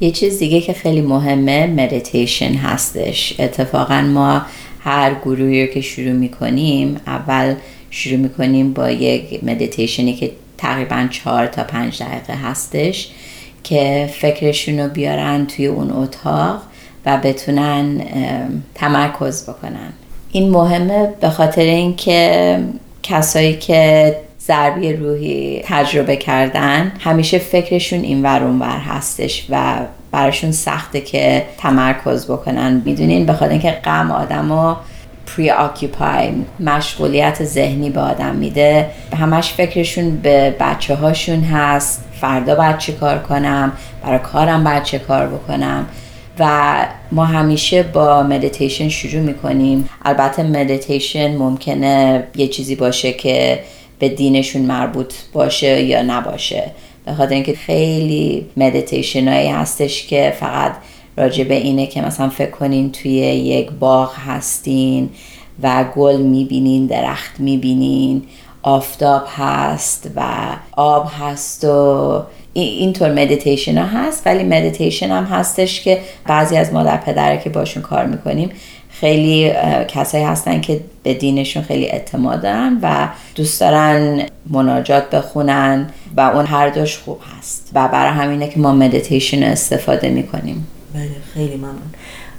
یه 0.00 0.10
چیز 0.10 0.38
دیگه 0.38 0.60
که 0.60 0.72
خیلی 0.72 1.00
مهمه 1.00 1.66
مدیتیشن 1.66 2.54
هستش. 2.54 3.34
اتفاقا 3.38 4.00
ما 4.00 4.42
هر 4.84 5.14
گروهی 5.14 5.66
رو 5.66 5.72
که 5.72 5.80
شروع 5.80 6.12
می‌کنیم 6.12 6.96
اول 7.06 7.54
شروع 7.90 8.18
می‌کنیم 8.18 8.72
با 8.72 8.90
یک 8.90 9.44
مدیتیشنی 9.44 10.14
که 10.14 10.30
تقریبا 10.58 11.08
چهار 11.10 11.46
تا 11.46 11.64
پنج 11.64 12.02
دقیقه 12.02 12.34
هستش 12.34 13.10
که 13.64 14.10
فکرشون 14.12 14.80
رو 14.80 14.88
بیارن 14.88 15.46
توی 15.46 15.66
اون 15.66 15.90
اتاق 15.90 16.62
و 17.06 17.16
بتونن 17.16 18.02
تمرکز 18.74 19.48
بکنن. 19.50 19.92
این 20.32 20.50
مهمه 20.50 21.08
به 21.20 21.30
خاطر 21.30 21.62
اینکه 21.62 22.58
کسایی 23.02 23.56
که 23.56 24.16
ضربی 24.40 24.92
روحی 24.92 25.62
تجربه 25.64 26.16
کردن 26.16 26.92
همیشه 27.00 27.38
فکرشون 27.38 28.00
این 28.00 28.22
ور 28.22 28.42
ور 28.60 28.78
هستش 28.78 29.46
و 29.50 29.76
براشون 30.14 30.52
سخته 30.52 31.00
که 31.00 31.44
تمرکز 31.58 32.26
بکنن. 32.30 32.82
می‌دونین 32.84 33.26
بخاطر 33.26 33.50
اینکه 33.50 33.70
غم 33.70 34.10
آدمو 34.10 34.74
پری 35.26 35.50
آکیپای 35.50 36.32
مشغولیت 36.60 37.44
ذهنی 37.44 37.90
به 37.90 38.00
آدم 38.00 38.34
میده. 38.34 38.90
همش 39.16 39.52
فکرشون 39.52 40.16
به 40.16 40.56
بچه 40.60 40.94
هاشون 40.94 41.40
هست. 41.40 42.04
فردا 42.20 42.54
باید 42.54 42.78
چی 42.78 42.92
کار 42.92 43.18
کنم؟ 43.18 43.72
برای 44.02 44.18
کارم 44.18 44.64
باید 44.64 44.82
چه 44.82 44.98
کار 44.98 45.26
بکنم؟ 45.26 45.86
و 46.38 46.74
ما 47.12 47.24
همیشه 47.24 47.82
با 47.82 48.22
مدیتیشن 48.22 48.88
شروع 48.88 49.22
می‌کنیم. 49.22 49.88
البته 50.04 50.42
مدیتیشن 50.42 51.36
ممکنه 51.36 52.24
یه 52.36 52.48
چیزی 52.48 52.74
باشه 52.74 53.12
که 53.12 53.60
به 53.98 54.08
دینشون 54.08 54.62
مربوط 54.62 55.14
باشه 55.32 55.82
یا 55.82 56.02
نباشه. 56.02 56.70
به 57.06 57.14
خاطر 57.14 57.34
اینکه 57.34 57.54
خیلی 57.54 58.46
مدیتیشن 58.56 59.28
هایی 59.28 59.48
هستش 59.48 60.06
که 60.06 60.34
فقط 60.40 60.72
راجع 61.16 61.44
به 61.44 61.54
اینه 61.54 61.86
که 61.86 62.02
مثلا 62.02 62.28
فکر 62.28 62.50
کنین 62.50 62.92
توی 62.92 63.12
یک 63.12 63.70
باغ 63.70 64.14
هستین 64.26 65.10
و 65.62 65.84
گل 65.96 66.16
می‌بینین 66.16 66.86
درخت 66.86 67.40
می‌بینین 67.40 68.22
آفتاب 68.62 69.22
هست 69.36 70.10
و 70.16 70.22
آب 70.72 71.10
هست 71.20 71.64
و 71.64 72.22
اینطور 72.52 73.12
مدیتیشن 73.12 73.78
ها 73.78 74.00
هست 74.00 74.26
ولی 74.26 74.44
مدیتیشن 74.44 75.08
هم 75.08 75.24
هستش 75.24 75.80
که 75.80 76.00
بعضی 76.26 76.56
از 76.56 76.72
مادر 76.72 76.96
پدره 76.96 77.40
که 77.44 77.50
باشون 77.50 77.82
کار 77.82 78.06
می‌کنیم 78.06 78.50
خیلی 79.00 79.52
کسایی 79.88 80.24
هستن 80.24 80.60
که 80.60 80.80
به 81.02 81.14
دینشون 81.14 81.62
خیلی 81.62 81.86
اعتماد 81.86 82.42
دارن 82.42 82.78
و 82.82 83.08
دوست 83.34 83.60
دارن 83.60 84.22
مناجات 84.50 85.10
بخونن 85.10 85.90
و 86.16 86.20
اون 86.20 86.46
هر 86.46 86.68
دوش 86.68 86.98
خوب 86.98 87.20
هست. 87.38 87.70
و 87.74 87.88
برای 87.88 88.12
همینه 88.12 88.48
که 88.48 88.60
ما 88.60 88.72
مدیتیشن 88.72 89.42
استفاده 89.42 90.08
می‌کنیم. 90.08 90.66
بله 90.94 91.10
خیلی 91.34 91.56
ممنون. 91.56 91.94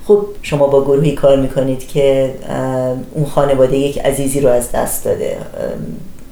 خب 0.07 0.25
شما 0.41 0.67
با 0.67 0.81
گروهی 0.81 1.11
کار 1.11 1.37
می‌کنید 1.37 1.87
که 1.87 2.33
اون 3.11 3.25
خانواده 3.25 3.77
یک 3.77 3.97
عزیزی 3.97 4.41
رو 4.41 4.49
از 4.49 4.71
دست 4.71 5.05
داده. 5.05 5.37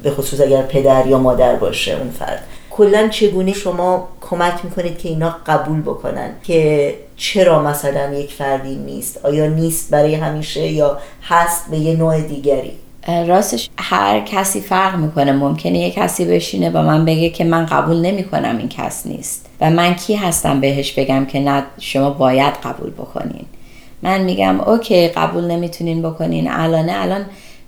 به 0.03 0.11
خصوص 0.11 0.41
اگر 0.41 0.61
پدر 0.61 1.07
یا 1.07 1.19
مادر 1.19 1.55
باشه 1.55 1.91
اون 1.91 2.09
فرد. 2.09 2.43
کلا 2.69 3.07
چگونه 3.07 3.53
شما 3.53 4.07
کمک 4.21 4.53
می‌کنید 4.63 4.97
که 4.97 5.09
اینا 5.09 5.36
قبول 5.47 5.82
بکنن؟ 5.82 6.30
که 6.43 6.93
چرا 7.18 7.61
مثلا 7.64 8.14
یک 8.14 8.34
فردی 8.34 8.76
نیست؟ 8.76 9.26
آیا 9.26 9.47
نیست 9.47 9.91
برای 9.91 10.16
همیشه 10.16 10.68
یا 10.68 10.97
هست 11.24 11.72
به 11.72 11.78
یه 11.78 11.95
نوع 11.95 12.22
دیگری؟ 12.22 12.72
راستش 13.28 13.70
هر 13.78 14.20
کسی 14.20 14.61
فرق 14.61 14.95
می‌کنه. 14.95 15.32
ممکنه 15.32 15.80
یه 15.80 15.91
کسی 15.91 16.26
بشینه 16.26 16.70
با 16.70 16.82
من 16.82 17.05
بگه 17.05 17.30
که 17.30 17.43
من 17.43 17.66
قبول 17.66 18.01
نمی‌کنم 18.01 18.57
این 18.57 18.70
کس 18.70 19.07
نیست. 19.07 19.45
و 19.61 19.70
من 19.70 19.95
کی 19.95 20.16
هستم 20.16 20.61
بهش 20.61 20.91
بگم 20.91 21.26
که 21.26 21.39
نه 21.39 21.64
شما 21.80 22.09
باید 22.09 22.53
قبول 22.53 22.89
بکنین. 22.89 23.45
من 24.01 24.22
میگم 24.22 24.61
اوکی 24.61 25.07
قبول 25.07 25.43
نمی‌تونین 25.43 26.01
بکنین. 26.01 26.51
الان 26.51 26.89
الان 26.89 27.26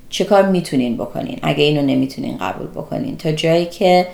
چه 0.10 0.24
کار 0.24 0.46
می‌تونین 0.46 0.98
بکنین؟ 0.98 1.40
اگه 1.42 1.64
اینو 1.64 1.82
نمی‌تونین 1.82 2.38
قبول 2.38 2.68
بکنین. 2.68 3.18
تا 3.18 3.32
جایی 3.32 3.66
که 3.66 4.08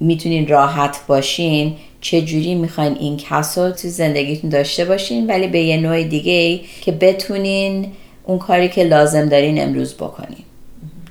می‌تونین 0.00 0.48
راحت 0.48 0.96
باشین 1.06 1.76
چه 2.04 2.22
جوری 2.22 2.54
می‌خواین 2.54 2.96
این 3.00 3.16
کس 3.16 3.58
رو 3.58 3.70
تو 3.70 3.88
زندگیتون 3.88 4.50
داشته 4.50 4.84
باشین 4.84 5.26
ولی 5.26 5.48
به 5.48 5.60
یه 5.60 5.76
نوع 5.76 6.02
دیگه 6.02 6.32
ای 6.32 6.60
که 6.80 6.92
بتونین 6.92 7.92
اون 8.24 8.38
کاری 8.38 8.68
که 8.68 8.84
لازم 8.84 9.28
دارین 9.28 9.62
امروز 9.62 9.94
بکنین. 9.94 10.44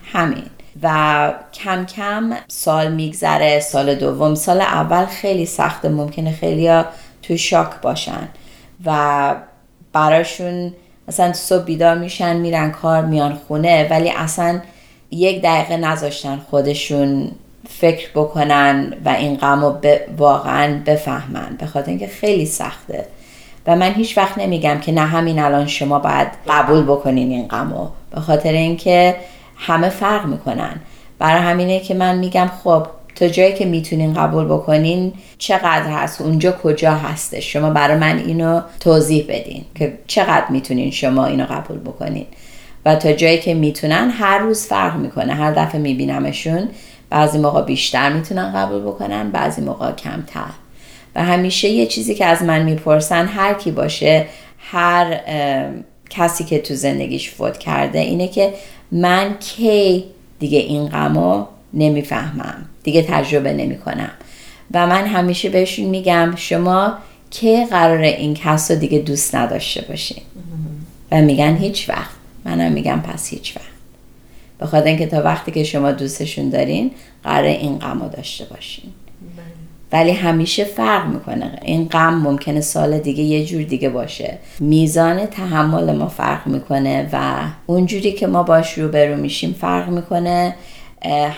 همین. 0.03 0.43
و 0.83 1.33
کم 1.53 1.85
کم 1.85 2.33
سال 2.47 2.91
میگذره 2.91 3.59
سال 3.59 3.95
دوم. 3.95 4.35
سال 4.35 4.61
اول 4.61 5.05
خیلی 5.05 5.45
سخته 5.45 5.89
ممکنه 5.89 6.31
خیلی 6.31 6.83
توی 7.21 7.37
شاک 7.37 7.81
باشن 7.81 8.27
و 8.85 9.35
براشون 9.93 10.73
مثلا 11.07 11.33
صبح 11.33 11.63
بیدار 11.63 11.97
میشن 11.97 12.37
میرن 12.37 12.71
کار 12.71 13.05
میان 13.05 13.39
خونه 13.47 13.87
ولی 13.89 14.09
اصلا 14.09 14.61
یک 15.11 15.41
دقیقه 15.41 15.77
نذاشتن 15.77 16.41
خودشون 16.49 17.31
فکر 17.69 18.09
بکنن 18.15 18.93
و 19.05 19.09
این 19.09 19.37
غم 19.37 19.61
رو 19.65 19.77
واقعا 20.17 20.81
بفهمن. 20.85 21.55
به 21.59 21.65
خاطر 21.65 21.89
اینکه 21.89 22.07
خیلی 22.07 22.45
سخته. 22.45 23.05
و 23.67 23.75
من 23.75 23.93
هیچ 23.93 24.17
وقت 24.17 24.37
نمیگم 24.37 24.79
که 24.79 24.91
نه 24.91 25.01
همین 25.01 25.39
الان 25.39 25.67
شما 25.67 25.99
باید 25.99 26.27
قبول 26.47 26.83
بکنین 26.83 27.31
این 27.31 27.47
غم 27.47 27.91
به 28.11 28.21
خاطر 28.21 28.51
اینکه 28.51 29.15
همه 29.55 29.89
فرق 29.89 30.25
می‌کنن. 30.25 30.75
برای 31.19 31.41
همینه 31.41 31.79
که 31.79 31.93
من 31.93 32.17
میگم 32.17 32.51
خب 32.63 32.87
تا 33.15 33.27
جایی 33.27 33.53
که 33.53 33.65
می‌تونین 33.65 34.13
قبول 34.13 34.45
بکنین 34.45 35.13
چقدر 35.37 35.91
هست؟ 35.91 36.21
اونجا 36.21 36.51
کجا 36.51 36.91
هسته؟ 36.91 37.41
شما 37.41 37.69
برای 37.69 37.97
من 37.97 38.17
اینو 38.17 38.61
توضیح 38.79 39.25
بدین 39.29 39.65
که 39.75 39.97
چقدر 40.07 40.45
می‌تونین 40.49 40.91
شما 40.91 41.25
اینو 41.25 41.45
قبول 41.45 41.79
بکنین. 41.79 42.25
و 42.85 42.95
تا 42.95 43.13
جایی 43.13 43.39
که 43.39 43.53
می‌تونن 43.53 44.09
هر 44.09 44.37
روز 44.37 44.65
فرق 44.65 44.95
می‌کنه. 44.95 45.33
هر 45.33 45.51
دفعه 45.51 45.81
میبینمشون 45.81 46.69
بعضی 47.13 47.37
موقع 47.37 47.61
بیشتر 47.61 48.13
می‌تونن 48.13 48.53
قبول 48.53 48.81
بکنن 48.81 49.31
بعضی 49.31 49.61
موقع 49.61 49.91
کمتر. 49.91 50.49
و 51.15 51.23
همیشه 51.23 51.69
یه 51.69 51.85
چیزی 51.85 52.15
که 52.15 52.25
از 52.25 52.43
من 52.43 52.63
می‌پرسن 52.63 53.25
هر 53.25 53.53
کی 53.53 53.71
باشه 53.71 54.25
هر 54.57 55.19
کسی 56.09 56.43
که 56.43 56.59
تو 56.59 56.75
زندگیش 56.75 57.29
فوت 57.29 57.57
کرده 57.57 57.99
اینه 57.99 58.27
که 58.27 58.53
من 58.91 59.37
کی 59.39 60.03
دیگه 60.39 60.59
این 60.59 60.87
غمو 60.87 61.45
نمی‌فهمم 61.73 62.65
دیگه 62.83 63.05
تجربه 63.09 63.53
نمی‌کنم. 63.53 64.11
و 64.73 64.87
من 64.87 65.05
همیشه 65.07 65.49
بهشون 65.49 65.85
میگم 65.85 66.33
شما 66.35 66.93
کی 67.29 67.65
قرار 67.65 68.01
این 68.01 68.33
کس 68.33 68.71
رو 68.71 68.77
دیگه 68.77 68.99
دوست 68.99 69.35
نداشته 69.35 69.81
باشین؟ 69.81 70.23
و 71.11 71.21
میگن 71.21 71.55
هیچ 71.57 71.89
وقت. 71.89 72.15
منم 72.45 72.71
میگم 72.71 73.01
پس 73.01 73.29
هیچ 73.29 73.57
وقت. 73.57 73.72
به 74.63 74.69
خاطر 74.69 74.87
اینکه 74.87 75.07
تا 75.07 75.21
وقتی 75.21 75.51
که 75.51 75.63
شما 75.63 75.91
دوستشون 75.91 76.49
دارین 76.49 76.91
قرار 77.23 77.43
این 77.43 77.79
غم 77.79 78.01
رو 78.01 78.09
داشته 78.09 78.45
باشین. 78.45 78.91
ولی 79.91 80.11
همیشه 80.11 80.63
فرق 80.63 81.07
می‌کنه. 81.07 81.59
این 81.61 81.87
غم 81.87 82.13
ممکنه 82.13 82.61
سال 82.61 82.99
دیگه 82.99 83.23
یه 83.23 83.45
جور 83.45 83.63
دیگه 83.63 83.89
باشه. 83.89 84.37
میزان 84.59 85.25
تحمل 85.25 85.95
ما 85.95 86.07
فرق 86.07 86.47
می‌کنه 86.47 87.09
و 87.13 87.39
اونجوری 87.65 88.11
که 88.11 88.27
ما 88.27 88.43
باش 88.43 88.77
روبرو 88.77 89.15
میشیم 89.15 89.55
فرق 89.61 89.89
می‌کنه 89.89 90.55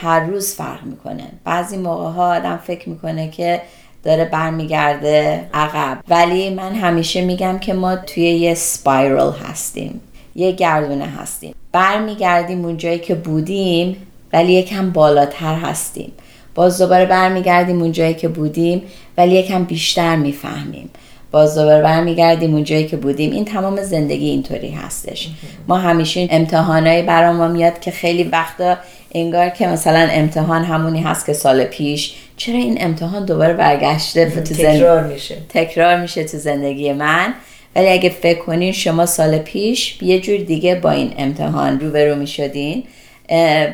هر 0.02 0.20
روز 0.20 0.56
فرق 0.56 0.84
می‌کنه. 0.84 1.24
بعضی 1.44 1.78
موقع 1.78 2.10
ها 2.10 2.36
آدم 2.36 2.60
فکر 2.68 2.90
می‌کنه 2.90 3.30
که 3.30 3.62
داره 4.04 4.26
برمیگرده 4.26 5.48
عقب. 5.54 5.98
ولی 6.08 6.50
من 6.50 6.76
همیشه 6.76 7.22
میگم 7.22 7.60
که 7.60 7.74
ما 7.74 7.96
توی 7.96 8.24
یه 8.24 8.54
سپایرل 8.54 9.32
هستیم. 9.32 10.02
یه 10.36 10.52
گردونه 10.52 11.06
هستیم. 11.06 11.56
برمیگردیم 11.76 12.66
اون 12.66 12.78
جایی 12.78 13.00
که 13.00 13.16
بودیم 13.16 13.98
ولی 14.34 14.54
یکم 14.54 14.90
بالاتر 14.90 15.56
هستیم. 15.56 16.12
باز 16.56 16.82
دوباره 16.82 17.06
برمیگردیم 17.06 17.82
اون 17.82 17.92
جایی 17.92 18.14
که 18.14 18.28
بودیم 18.28 18.82
ولی 19.18 19.36
یکم 19.36 19.64
بیشتر 19.64 20.16
می‌فهمیم. 20.16 20.90
باز 21.32 21.58
دوباره 21.58 21.82
برمیگردیم 21.82 22.54
اون 22.54 22.64
جایی 22.64 22.86
که 22.86 22.98
بودیم. 22.98 23.32
این 23.32 23.46
تمام 23.46 23.82
زندگی 23.82 24.30
اینطوری 24.30 24.72
هستش. 24.72 25.30
ما 25.68 25.78
همیشه 25.78 26.28
امتحانایی 26.32 27.04
برای 27.04 27.36
ما 27.36 27.48
میاد 27.48 27.80
که 27.80 27.92
خیلی 27.92 28.24
وقتا 28.24 28.78
انگار 29.12 29.50
که 29.50 29.68
مثلا 29.68 30.08
امتحان 30.12 30.64
همونی 30.64 31.02
هست 31.02 31.26
که 31.26 31.34
سال 31.34 31.64
پیش. 31.64 32.14
چرا 32.38 32.58
این 32.58 32.78
امتحان 32.80 33.26
دوباره 33.26 33.54
برگشته 33.54 34.30
تو 34.30 34.42
تکرار 34.42 35.04
میشه. 35.04 35.38
تکرار 35.50 36.02
میشه 36.02 36.24
تو 36.24 36.38
زندگی 36.38 36.94
من؟ 36.94 37.34
ولی 37.76 37.88
اگه 37.88 38.10
فکر 38.10 38.40
کنین 38.40 38.72
شما 38.72 39.06
سال 39.06 39.38
پیش 39.38 40.02
یه 40.02 40.20
جور 40.20 40.38
دیگه 40.38 40.76
با 40.76 40.92
این 40.92 41.14
امتحان 41.18 41.80
روبرو 41.80 42.16
می‌شدین 42.16 42.84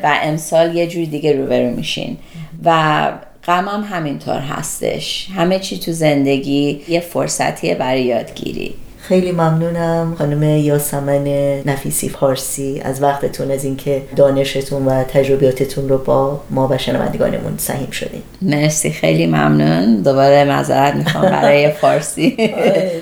و 0.02 0.18
امسال 0.22 0.76
یه 0.76 0.86
جور 0.86 1.04
دیگه 1.04 1.32
روبرو 1.32 1.70
میشین. 1.76 2.16
و 2.64 3.12
غمم 3.44 3.68
هم 3.68 3.96
همینطور 3.96 4.38
هستش. 4.38 5.28
همه 5.36 5.58
چی 5.58 5.78
تو 5.78 5.92
زندگی 5.92 6.80
یه 6.88 7.00
فرصتیه 7.00 7.74
برای 7.74 8.02
یادگیری. 8.02 8.74
خیلی 9.08 9.32
ممنونم 9.32 10.14
خانم 10.18 10.42
یاسمن 10.42 11.24
نفیسی 11.66 12.08
فارسی. 12.08 12.80
از 12.84 13.02
وقتتون 13.02 13.50
از 13.50 13.64
اینکه 13.64 14.02
دانشتون 14.16 14.84
و 14.86 15.04
تجربیاتتون 15.04 15.88
رو 15.88 15.98
با 15.98 16.40
ما 16.50 16.68
و 16.68 16.78
شنوندگانمون 16.78 17.54
سهیم 17.58 17.90
شدین. 17.90 18.22
مرسی 18.42 18.90
خیلی 18.90 19.26
ممنون. 19.26 20.02
دوباره 20.02 20.44
معذرت 20.44 20.94
می‌خوام 20.94 21.22
برای 21.30 21.70
فارسی. 21.80 22.50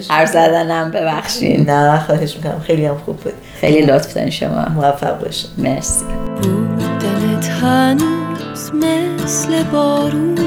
حرف 0.09 0.29
زدنم 0.29 0.91
ببخشین. 0.91 1.71
نه 1.71 2.01
خواهش 2.01 2.37
می‌کنم. 2.37 2.61
خیلی 2.67 2.85
هم 2.85 2.99
خوب 3.05 3.17
بود. 3.17 3.33
خیلی 3.61 3.81
لطف 3.83 4.15
دارین 4.15 4.31
شما. 4.31 4.69
موفق 4.69 5.21
باشین. 5.25 5.51
مرسی. 5.59 6.05
بودنت 6.43 7.49
هنوز 7.49 8.71
مثل 8.75 9.63
بارونه. 9.63 10.41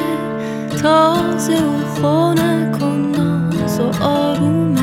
تازه 0.82 1.54
و 1.54 2.02
خونه 2.02 2.72
کن 2.80 3.12
ناز 3.18 3.80
و 3.80 4.04
آرومه. 4.04 4.83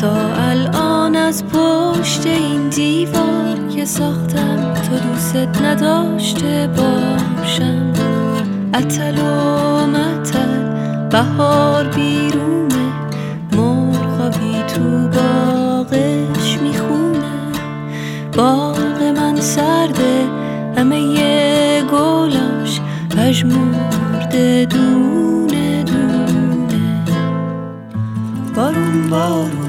تا 0.00 0.34
الان 0.34 1.16
از 1.16 1.44
پشت 1.44 2.26
این 2.26 2.68
دیوار 2.68 3.58
که 3.76 3.84
ساختم 3.84 4.74
تو 4.74 5.08
دوست 5.08 5.36
نداشته 5.62 6.70
باشم. 6.76 7.92
اتل 8.74 9.18
و 9.18 9.86
متل 9.86 11.08
بهار 11.10 11.84
بیرونه 11.84 12.92
مرغا 13.52 14.28
بی 14.28 14.62
تو 14.74 15.08
باغش 15.08 16.58
می‌خونه. 16.62 17.52
باغ 18.36 19.02
من 19.16 19.40
سرده 19.40 20.24
همه 20.76 21.00
یه 21.00 21.82
گلاش 21.92 22.80
پژمرده 23.16 24.66
دونه 24.70 25.82
دونه. 25.82 27.04
بارون 28.54 29.10
بارونه 29.10 29.65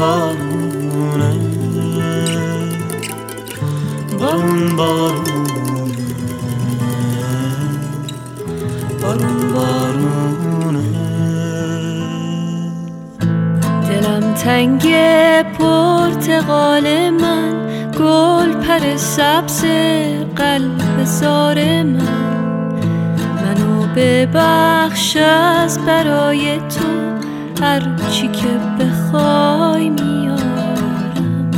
بارون 0.00 1.20
بارونه 1.20 2.12
بارون 4.18 4.76
بارونه 4.76 5.96
بارون 9.02 9.52
بارونه 9.54 10.82
دلم 13.88 14.34
تنگ 14.34 14.82
پرتقال 15.58 17.10
من 17.10 17.52
گل 17.98 18.52
پر 18.52 18.96
سبز 18.96 19.64
قلب 20.36 21.04
زار 21.04 21.82
من. 21.82 22.30
منو 23.42 23.86
ببخش 23.96 25.16
از 25.16 25.78
برای 25.86 26.58
تو 26.58 27.09
هر 27.60 27.82
چی 28.10 28.28
که 28.28 28.48
بخوای 28.78 29.90
میارم. 29.90 31.50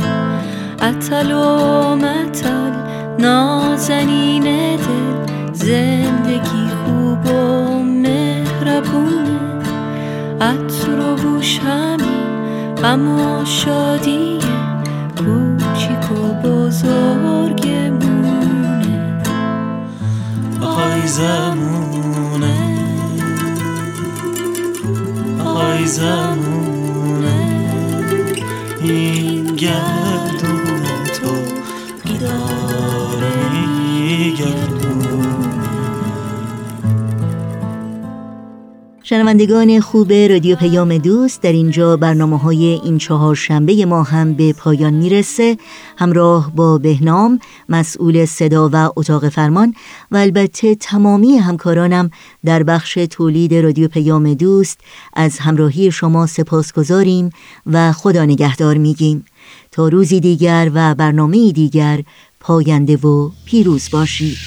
اتل 0.81 1.31
و 1.31 1.95
متل 1.95 2.71
نازنین 3.19 4.43
دل 4.75 5.33
زندگی 5.53 6.67
خوب 6.85 7.25
و 7.25 7.79
مهربونه 7.83 9.39
عطر 10.41 10.99
و 10.99 11.15
بوش 11.15 11.59
همین 11.59 12.75
غم 12.83 13.07
و 13.07 13.45
کوچیک 15.17 16.11
و 16.11 16.33
بزرگمونه. 16.47 18.03
آهای 20.61 21.07
زمونه. 25.85 27.63
این 28.81 29.55
گردون 29.55 30.02
شنوندگان 39.13 39.79
خوب 39.79 40.13
رادیو 40.13 40.55
پیام 40.55 40.97
دوست 40.97 41.41
در 41.41 41.51
اینجا 41.51 41.97
برنامه 41.97 42.37
های 42.37 42.65
این 42.65 42.97
چهار 42.97 43.35
شنبه 43.35 43.85
ما 43.85 44.03
هم 44.03 44.33
به 44.33 44.53
پایان 44.53 44.93
می‌رسه. 44.93 45.57
همراه 45.97 46.51
با 46.55 46.77
بهنام 46.77 47.39
مسئول 47.69 48.25
صدا 48.25 48.69
و 48.73 48.89
اتاق 48.95 49.29
فرمان 49.29 49.73
و 50.11 50.17
البته 50.17 50.75
تمامی 50.75 51.37
همکارانم 51.37 52.09
در 52.45 52.63
بخش 52.63 52.93
تولید 52.93 53.53
رادیو 53.53 53.87
پیام 53.87 54.33
دوست 54.33 54.79
از 55.13 55.39
همراهی 55.39 55.91
شما 55.91 56.27
سپاس 56.27 56.73
گذاریم 56.73 57.29
و 57.65 57.91
خدا 57.91 58.25
نگهدار 58.25 58.77
میگیم. 58.77 59.25
تا 59.71 59.87
روزی 59.87 60.19
دیگر 60.19 60.71
و 60.73 60.95
برنامه 60.95 61.51
دیگر 61.51 62.03
پاینده 62.39 62.97
و 62.97 63.29
پیروز 63.45 63.89
باشید. 63.91 64.37